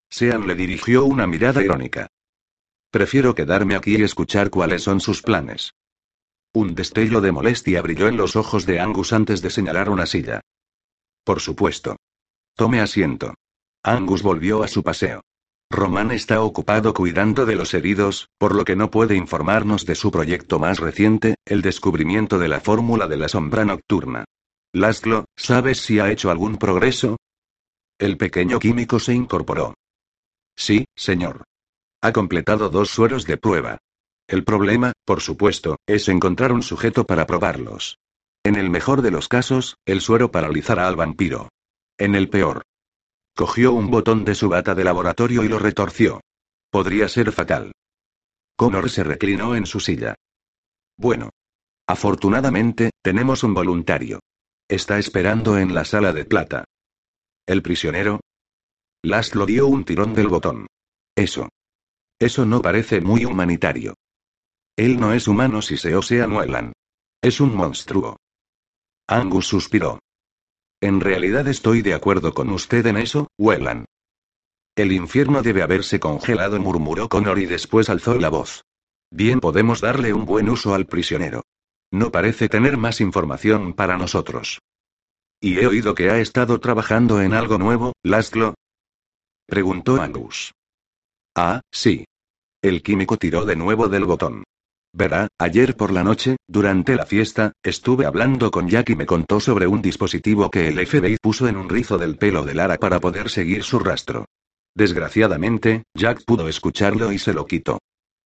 [0.09, 2.07] Sean le dirigió una mirada irónica.
[2.98, 5.76] Prefiero quedarme aquí y escuchar cuáles son sus planes.
[6.52, 10.41] Un destello de molestia brilló en los ojos de Angus antes de señalar una silla.
[11.24, 11.98] Por supuesto.
[12.56, 13.36] Tome asiento.
[13.84, 15.22] Angus volvió a su paseo.
[15.70, 20.10] Román está ocupado cuidando de los heridos, por lo que no puede informarnos de su
[20.10, 24.26] proyecto más reciente, el descubrimiento de la fórmula de la sombra nocturna.
[24.74, 27.18] Laszlo, ¿sabes si ha hecho algún progreso?
[28.00, 29.76] El pequeño químico se incorporó.
[30.56, 31.43] Sí, señor.
[32.02, 33.78] Ha completado dos sueros de prueba.
[34.28, 37.98] El problema, por supuesto, es encontrar un sujeto para probarlos.
[38.43, 41.50] En el mejor de los casos, el suero paralizará al vampiro.
[41.98, 42.64] En el peor,
[43.38, 46.22] Cogió un botón de su bata de laboratorio y lo retorció.
[46.72, 47.72] Podría ser fatal.
[48.56, 50.16] Connor se reclinó en su silla.
[50.98, 51.30] Bueno.
[51.86, 54.22] Afortunadamente, tenemos un voluntario.
[54.68, 56.66] Está esperando en la sala de plata.
[57.45, 58.22] ¿El prisionero?
[59.04, 60.66] Laszlo dio un tirón del botón.
[61.16, 61.48] Eso.
[62.20, 63.95] Eso no parece muy humanitario.
[64.76, 66.74] Él no es humano si se osea Nuelan.
[67.22, 68.18] Es un monstruo.
[69.07, 69.99] Angus suspiró.
[70.82, 73.86] En realidad estoy de acuerdo con usted en eso, Wellan.
[74.76, 78.63] El infierno debe haberse congelado, murmuró Connor y después alzó la voz.
[79.09, 81.41] Bien podemos darle un buen uso al prisionero.
[81.91, 84.59] No parece tener más información para nosotros.
[85.41, 88.53] ¿Y he oído que ha estado trabajando en algo nuevo, Laszlo?
[89.47, 90.51] Preguntó Angus.
[91.39, 92.03] Ah, sí.
[92.63, 94.43] El químico tiró de nuevo del botón.
[94.91, 99.39] Verá, ayer por la noche, durante la fiesta, estuve hablando con Jack y me contó
[99.39, 102.99] sobre un dispositivo que el FBI puso en un rizo del pelo de Lara para
[102.99, 104.25] poder seguir su rastro.
[104.73, 107.77] Desgraciadamente, Jack pudo escucharlo y se lo quitó.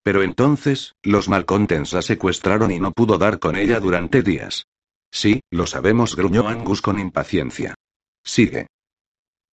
[0.03, 4.67] Pero entonces, los Malcontents la secuestraron y no pudo dar con ella durante días.
[5.11, 7.75] Sí, lo sabemos, gruñó Angus con impaciencia.
[8.23, 8.67] Sigue.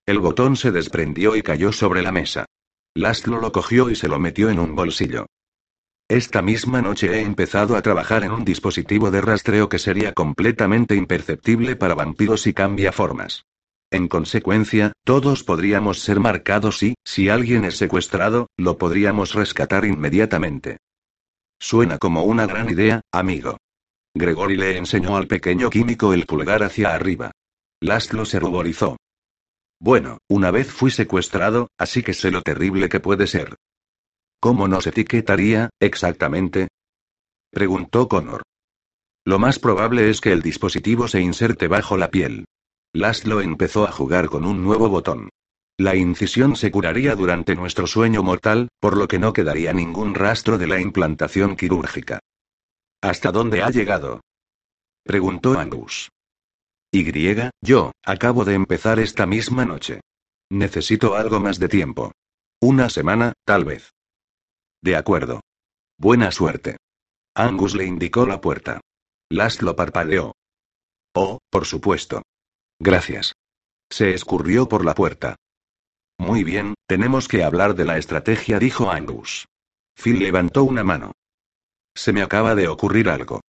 [0.07, 2.47] El botón se desprendió y cayó sobre la mesa.
[2.99, 5.27] Laszlo lo cogió y se lo metió en un bolsillo.
[6.09, 10.97] Esta misma noche he empezado a trabajar en un dispositivo de rastreo que sería completamente
[10.97, 13.45] imperceptible para vampiros y cambia formas.
[13.93, 20.79] En consecuencia, todos podríamos ser marcados y, si alguien es secuestrado, lo podríamos rescatar inmediatamente.
[21.61, 23.59] Suena como una gran idea, amigo.
[24.13, 27.31] Gregory le enseñó al pequeño químico el pulgar hacia arriba.
[27.81, 28.97] Laszlo se ruborizó.
[29.81, 33.57] Bueno, una vez fui secuestrado, así que sé lo terrible que puede ser.
[34.41, 36.69] ¿Cómo nos etiquetaría, exactamente?
[37.51, 38.43] Preguntó Connor.
[39.25, 42.45] Lo más probable es que el dispositivo se inserte bajo la piel.
[42.93, 45.29] Laszlo empezó a jugar con un nuevo botón.
[45.77, 50.59] La incisión se curaría durante nuestro sueño mortal, por lo que no quedaría ningún rastro
[50.59, 52.19] de la implantación quirúrgica.
[53.01, 54.21] ¿Hasta dónde ha llegado?
[55.05, 56.11] Preguntó Angus.
[56.91, 57.05] Y,
[57.61, 60.01] yo, acabo de empezar esta misma noche.
[60.51, 62.13] Necesito algo más de tiempo.
[62.61, 63.93] Una semana, tal vez.
[64.83, 65.41] De acuerdo.
[65.99, 66.77] Buena suerte.
[67.35, 68.81] Angus le indicó la puerta.
[69.31, 70.35] Laszlo parpadeó.
[71.15, 72.23] Oh, por supuesto.
[72.81, 73.35] Gracias.
[73.91, 75.37] Se escurrió por la puerta.
[76.19, 79.47] Muy bien, tenemos que hablar de la estrategia, dijo Angus.
[79.95, 81.13] Phil levantó una mano.
[81.95, 83.41] Se me acaba de ocurrir algo.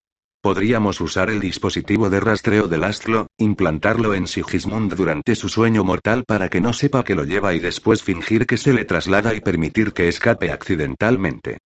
[0.41, 6.23] Podríamos usar el dispositivo de rastreo de Laszlo, implantarlo en Sigismund durante su sueño mortal
[6.25, 9.41] para que no sepa que lo lleva y después fingir que se le traslada y
[9.41, 11.57] permitir que escape accidentalmente.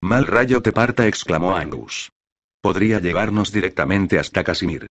[0.00, 2.10] Mal rayo te parta, exclamó Angus.
[2.60, 4.86] Podría llevarnos directamente hasta Casimir.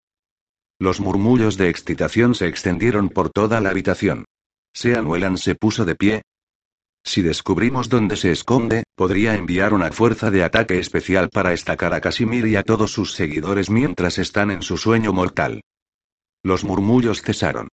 [0.78, 4.26] Los murmullos de excitación se extendieron por toda la habitación.
[4.74, 6.22] Sean Whelan se puso de pie.
[7.04, 12.00] Si descubrimos dónde se esconde, podría enviar una fuerza de ataque especial para estacar a
[12.00, 15.60] Casimir y a todos sus seguidores mientras están en su sueño mortal.
[16.44, 17.68] Los murmullos cesaron.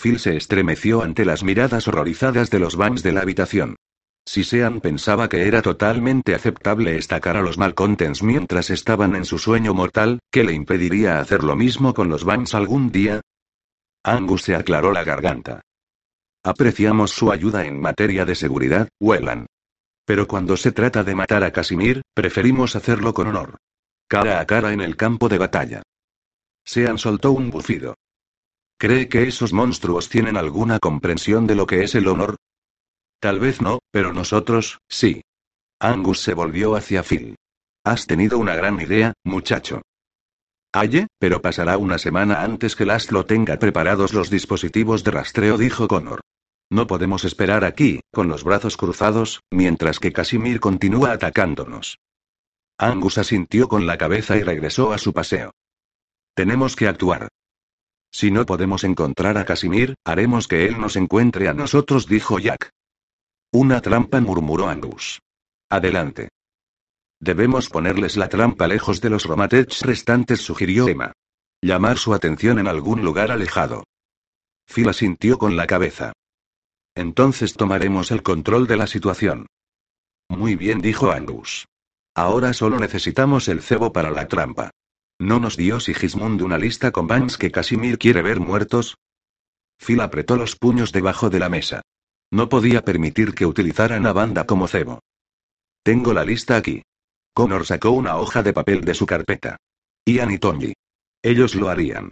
[0.00, 3.76] Phil se estremeció ante las miradas horrorizadas de los Vans de la habitación.
[4.24, 9.38] Si Sean pensaba que era totalmente aceptable estacar a los Malcontents mientras estaban en su
[9.38, 13.22] sueño mortal, ¿qué le impediría hacer lo mismo con los Vans algún día?
[14.04, 15.62] Angus se aclaró la garganta.
[16.42, 19.46] Apreciamos su ayuda en materia de seguridad, Wellan.
[20.04, 23.58] Pero cuando se trata de matar a Casimir, preferimos hacerlo con honor.
[24.08, 25.82] Cara a cara en el campo de batalla.
[26.64, 27.94] Sean soltó un bufido.
[28.78, 32.36] ¿Cree que esos monstruos tienen alguna comprensión de lo que es el honor?
[33.20, 35.22] Tal vez no, pero nosotros, sí.
[35.80, 37.34] Angus se volvió hacia Phil.
[37.84, 39.82] Has tenido una gran idea, muchacho.
[40.72, 45.88] Aye, pero pasará una semana antes que Laszlo tenga preparados los dispositivos de rastreo, dijo
[45.88, 46.20] Connor.
[46.70, 51.98] No podemos esperar aquí, con los brazos cruzados, mientras que Casimir continúa atacándonos.
[52.76, 55.52] Angus asintió con la cabeza y regresó a su paseo.
[56.34, 57.28] Tenemos que actuar.
[58.12, 62.70] Si no podemos encontrar a Casimir, haremos que él nos encuentre a nosotros, dijo Jack.
[63.50, 65.20] Una trampa, murmuró Angus.
[65.70, 66.28] Adelante.
[67.20, 71.12] Debemos ponerles la trampa lejos de los Romatech restantes, sugirió Emma.
[71.60, 73.84] Llamar su atención en algún lugar alejado.
[74.66, 76.12] Phil asintió con la cabeza.
[76.94, 79.46] Entonces tomaremos el control de la situación.
[80.28, 81.66] Muy bien, dijo Angus.
[82.14, 84.70] Ahora solo necesitamos el cebo para la trampa.
[85.18, 88.96] ¿No nos dio Sigismund una lista con Banks que Casimir quiere ver muertos?
[89.78, 91.82] Phil apretó los puños debajo de la mesa.
[92.30, 95.00] No podía permitir que utilizaran a banda como cebo.
[95.82, 96.82] Tengo la lista aquí.
[97.38, 99.58] Connor sacó una hoja de papel de su carpeta.
[100.04, 100.72] Ian y Tony.
[101.22, 102.10] Ellos lo harían.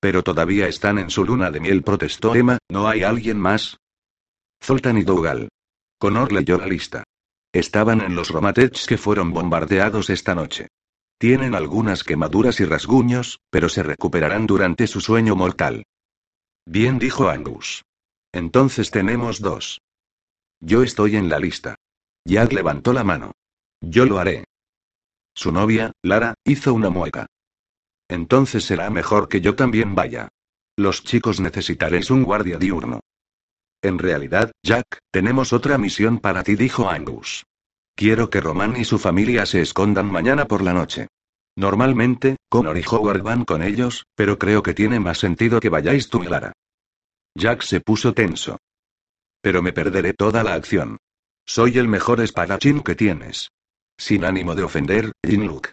[0.00, 3.76] Pero todavía están en su luna de miel, protestó Emma, ¿no hay alguien más?
[4.60, 5.48] Zoltan y Dougal.
[5.96, 7.04] Connor leyó la lista.
[7.52, 10.66] Estaban en los Romatech que fueron bombardeados esta noche.
[11.18, 15.84] Tienen algunas quemaduras y rasguños, pero se recuperarán durante su sueño mortal.
[16.66, 17.84] Bien, dijo Angus.
[18.32, 19.82] Entonces tenemos dos.
[20.58, 21.76] Yo estoy en la lista.
[22.24, 23.30] Jack levantó la mano.
[23.82, 24.44] Yo lo haré.
[25.34, 27.26] Su novia, Lara, hizo una mueca.
[28.08, 30.28] Entonces será mejor que yo también vaya.
[30.76, 33.00] Los chicos necesitaréis un guardia diurno.
[33.82, 37.44] En realidad, Jack, tenemos otra misión para ti, dijo Angus.
[37.96, 41.08] Quiero que Roman y su familia se escondan mañana por la noche.
[41.56, 46.08] Normalmente, Connor y Howard van con ellos, pero creo que tiene más sentido que vayáis
[46.08, 46.52] tú y Lara.
[47.34, 48.58] Jack se puso tenso.
[49.40, 50.98] Pero me perderé toda la acción.
[51.44, 53.50] Soy el mejor espadachín que tienes.
[53.98, 55.70] Sin ánimo de ofender, Jean-Luc.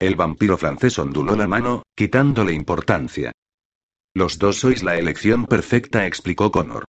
[0.00, 3.32] El vampiro francés onduló la mano, quitándole importancia.
[4.14, 6.84] Los dos sois la elección perfecta, explicó Connor.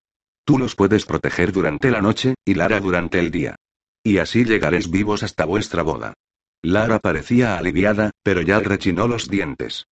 [0.45, 3.57] Tú los puedes proteger durante la noche, y Lara durante el día.
[4.03, 6.15] Y así llegaréis vivos hasta vuestra boda.
[6.63, 9.85] Lara parecía aliviada, pero ya rechinó los dientes.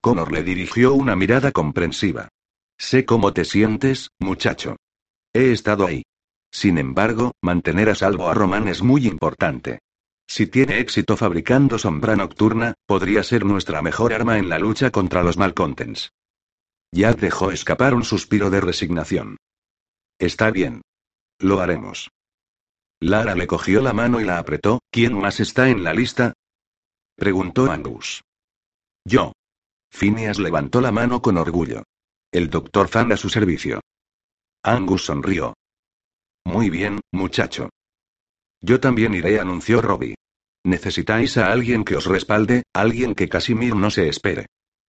[0.00, 2.28] Connor le dirigió una mirada comprensiva.
[2.78, 4.76] Sé cómo te sientes, muchacho.
[5.32, 6.02] He estado ahí.
[6.52, 9.80] Sin embargo, mantener a salvo a Román es muy importante.
[10.26, 15.22] Si tiene éxito fabricando sombra nocturna, podría ser nuestra mejor arma en la lucha contra
[15.22, 16.12] los malcontents.
[16.92, 19.36] Jack dejó escapar un suspiro de resignación.
[20.18, 20.82] Está bien.
[21.40, 22.10] Lo haremos.
[23.00, 24.80] Lara le cogió la mano y la apretó.
[24.90, 26.32] ¿Quién más está en la lista?
[27.16, 28.22] preguntó Angus.
[29.04, 29.32] Yo.
[29.90, 31.82] Phineas levantó la mano con orgullo.
[32.32, 33.80] El doctor Fan a su servicio.
[34.62, 35.54] Angus sonrió.
[36.44, 37.70] Muy bien, muchacho.
[38.64, 40.14] Yo también iré, anunció Robbie.
[40.64, 44.46] Necesitáis a alguien que os respalde, alguien que Casimir no se espere.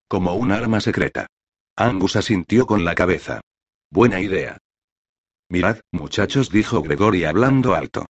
[0.08, 1.28] Como un arma secreta.
[1.76, 3.42] Angus asintió con la cabeza.
[3.92, 4.58] Buena idea.
[5.50, 8.06] Mirad, muchachos, dijo Gregory hablando alto.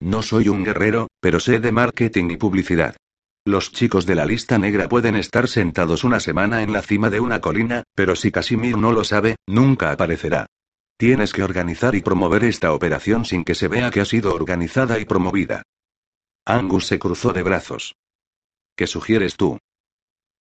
[0.00, 2.96] No soy un guerrero, pero sé de marketing y publicidad.
[3.44, 7.20] Los chicos de la lista negra pueden estar sentados una semana en la cima de
[7.20, 10.46] una colina, pero si Casimir no lo sabe, nunca aparecerá.
[11.00, 14.98] Tienes que organizar y promover esta operación sin que se vea que ha sido organizada
[14.98, 15.62] y promovida.
[16.44, 17.94] Angus se cruzó de brazos.
[18.76, 19.56] ¿Qué sugieres tú?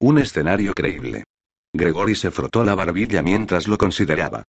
[0.01, 1.23] Un escenario creíble.
[1.71, 4.43] Gregory se frotó la barbilla mientras lo consideraba.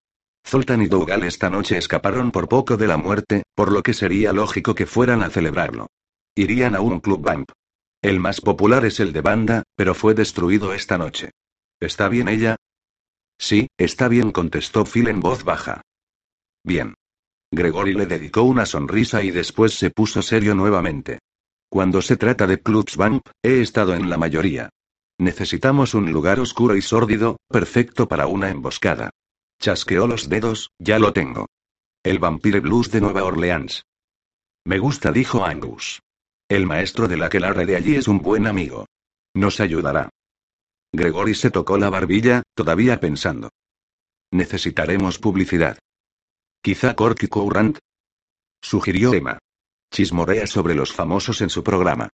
[0.45, 4.33] Zoltan y Dougal esta noche escaparon por poco de la muerte, por lo que sería
[4.33, 5.87] lógico que fueran a celebrarlo.
[6.35, 7.53] Irían a un club vamp.
[8.03, 11.31] El más popular es el de banda, pero fue destruido esta noche.
[11.79, 12.57] ¿Está bien ella?
[13.39, 15.83] Sí, está bien, contestó Phil en voz baja.
[16.65, 16.95] Bien.
[17.53, 21.19] Gregory le dedicó una sonrisa y después se puso serio nuevamente.
[21.69, 24.71] Cuando se trata de clubs vamp, he estado en la mayoría.
[25.19, 29.11] Necesitamos un lugar oscuro y sórdido, perfecto para una emboscada.
[29.61, 31.47] Chasqueó los dedos, ya lo tengo.
[32.03, 33.85] El Vampire Blues de Nueva Orleans.
[34.65, 36.01] Me gusta, dijo Angus.
[36.49, 38.87] El maestro de la que la de allí es un buen amigo.
[39.35, 40.09] Nos ayudará.
[40.93, 43.51] Gregory se tocó la barbilla, todavía pensando.
[44.33, 45.79] Necesitaremos publicidad.
[46.63, 47.79] Quizá Corky Courant.
[48.61, 49.39] Sugirió Emma.
[49.91, 52.11] Chismorea sobre los famosos en su programa.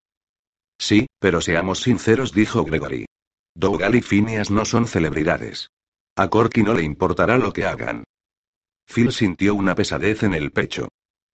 [0.79, 3.07] Sí, pero seamos sinceros, dijo Gregory.
[3.57, 5.71] Dougal y Phineas no son celebridades.
[6.17, 8.05] A Corky no le importará lo que hagan.
[8.87, 10.89] Phil sintió una pesadez en el pecho.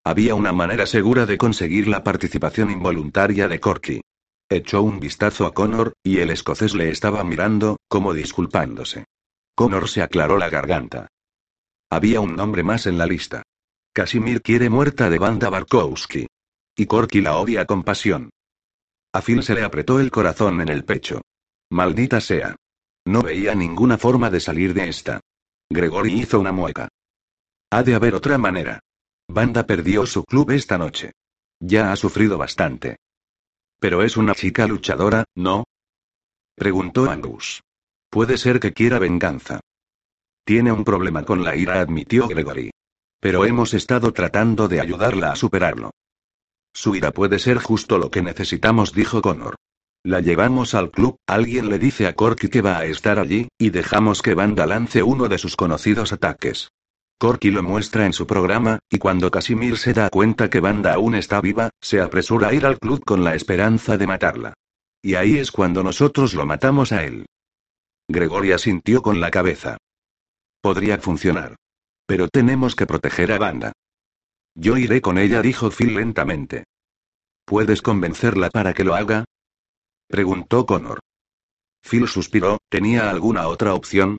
[0.05, 4.01] Había una manera segura de conseguir la participación involuntaria de Corky.
[4.49, 9.05] Echó un vistazo a Connor, y el escocés le estaba mirando, como disculpándose.
[9.55, 11.09] Connor se aclaró la garganta.
[11.93, 13.43] Había un nombre más en la lista.
[13.93, 16.27] Casimir quiere muerta de banda Barkowski.
[16.75, 18.31] Y Corky la odia con pasión.
[19.13, 21.21] A Phil se le apretó el corazón en el pecho.
[21.71, 22.57] Maldita sea.
[23.05, 25.21] No veía ninguna forma de salir de esta.
[25.69, 26.89] Gregory hizo una mueca.
[27.71, 28.81] Ha de haber otra manera.
[29.29, 31.13] Banda perdió su club esta noche.
[31.61, 32.97] Ya ha sufrido bastante.
[33.79, 35.65] Pero es una chica luchadora, ¿no?
[36.55, 37.61] Preguntó Angus.
[38.09, 39.61] Puede ser que quiera venganza.
[40.45, 42.71] Tiene un problema con la ira, admitió Gregory.
[43.21, 45.93] Pero hemos estado tratando de ayudarla a superarlo.
[46.75, 49.55] Su ira puede ser justo lo que necesitamos, dijo Connor.
[50.05, 53.71] La llevamos al club, alguien le dice a Corky que va a estar allí, y
[53.71, 56.73] dejamos que Banda lance uno de sus conocidos ataques.
[57.19, 61.15] Corky lo muestra en su programa, y cuando Casimir se da cuenta que Banda aún
[61.15, 64.55] está viva, se apresura a ir al club con la esperanza de matarla.
[65.01, 67.27] Y ahí es cuando nosotros lo matamos a él.
[68.09, 69.77] Gregoria sintió con la cabeza.
[70.63, 71.57] Podría funcionar.
[72.07, 73.73] Pero tenemos que proteger a Banda.
[74.55, 76.65] Yo iré con ella, dijo Phil lentamente.
[77.45, 79.25] ¿Puedes convencerla para que lo haga?
[80.07, 81.01] Preguntó Connor.
[81.83, 84.19] Phil suspiró, ¿tenía alguna otra opción?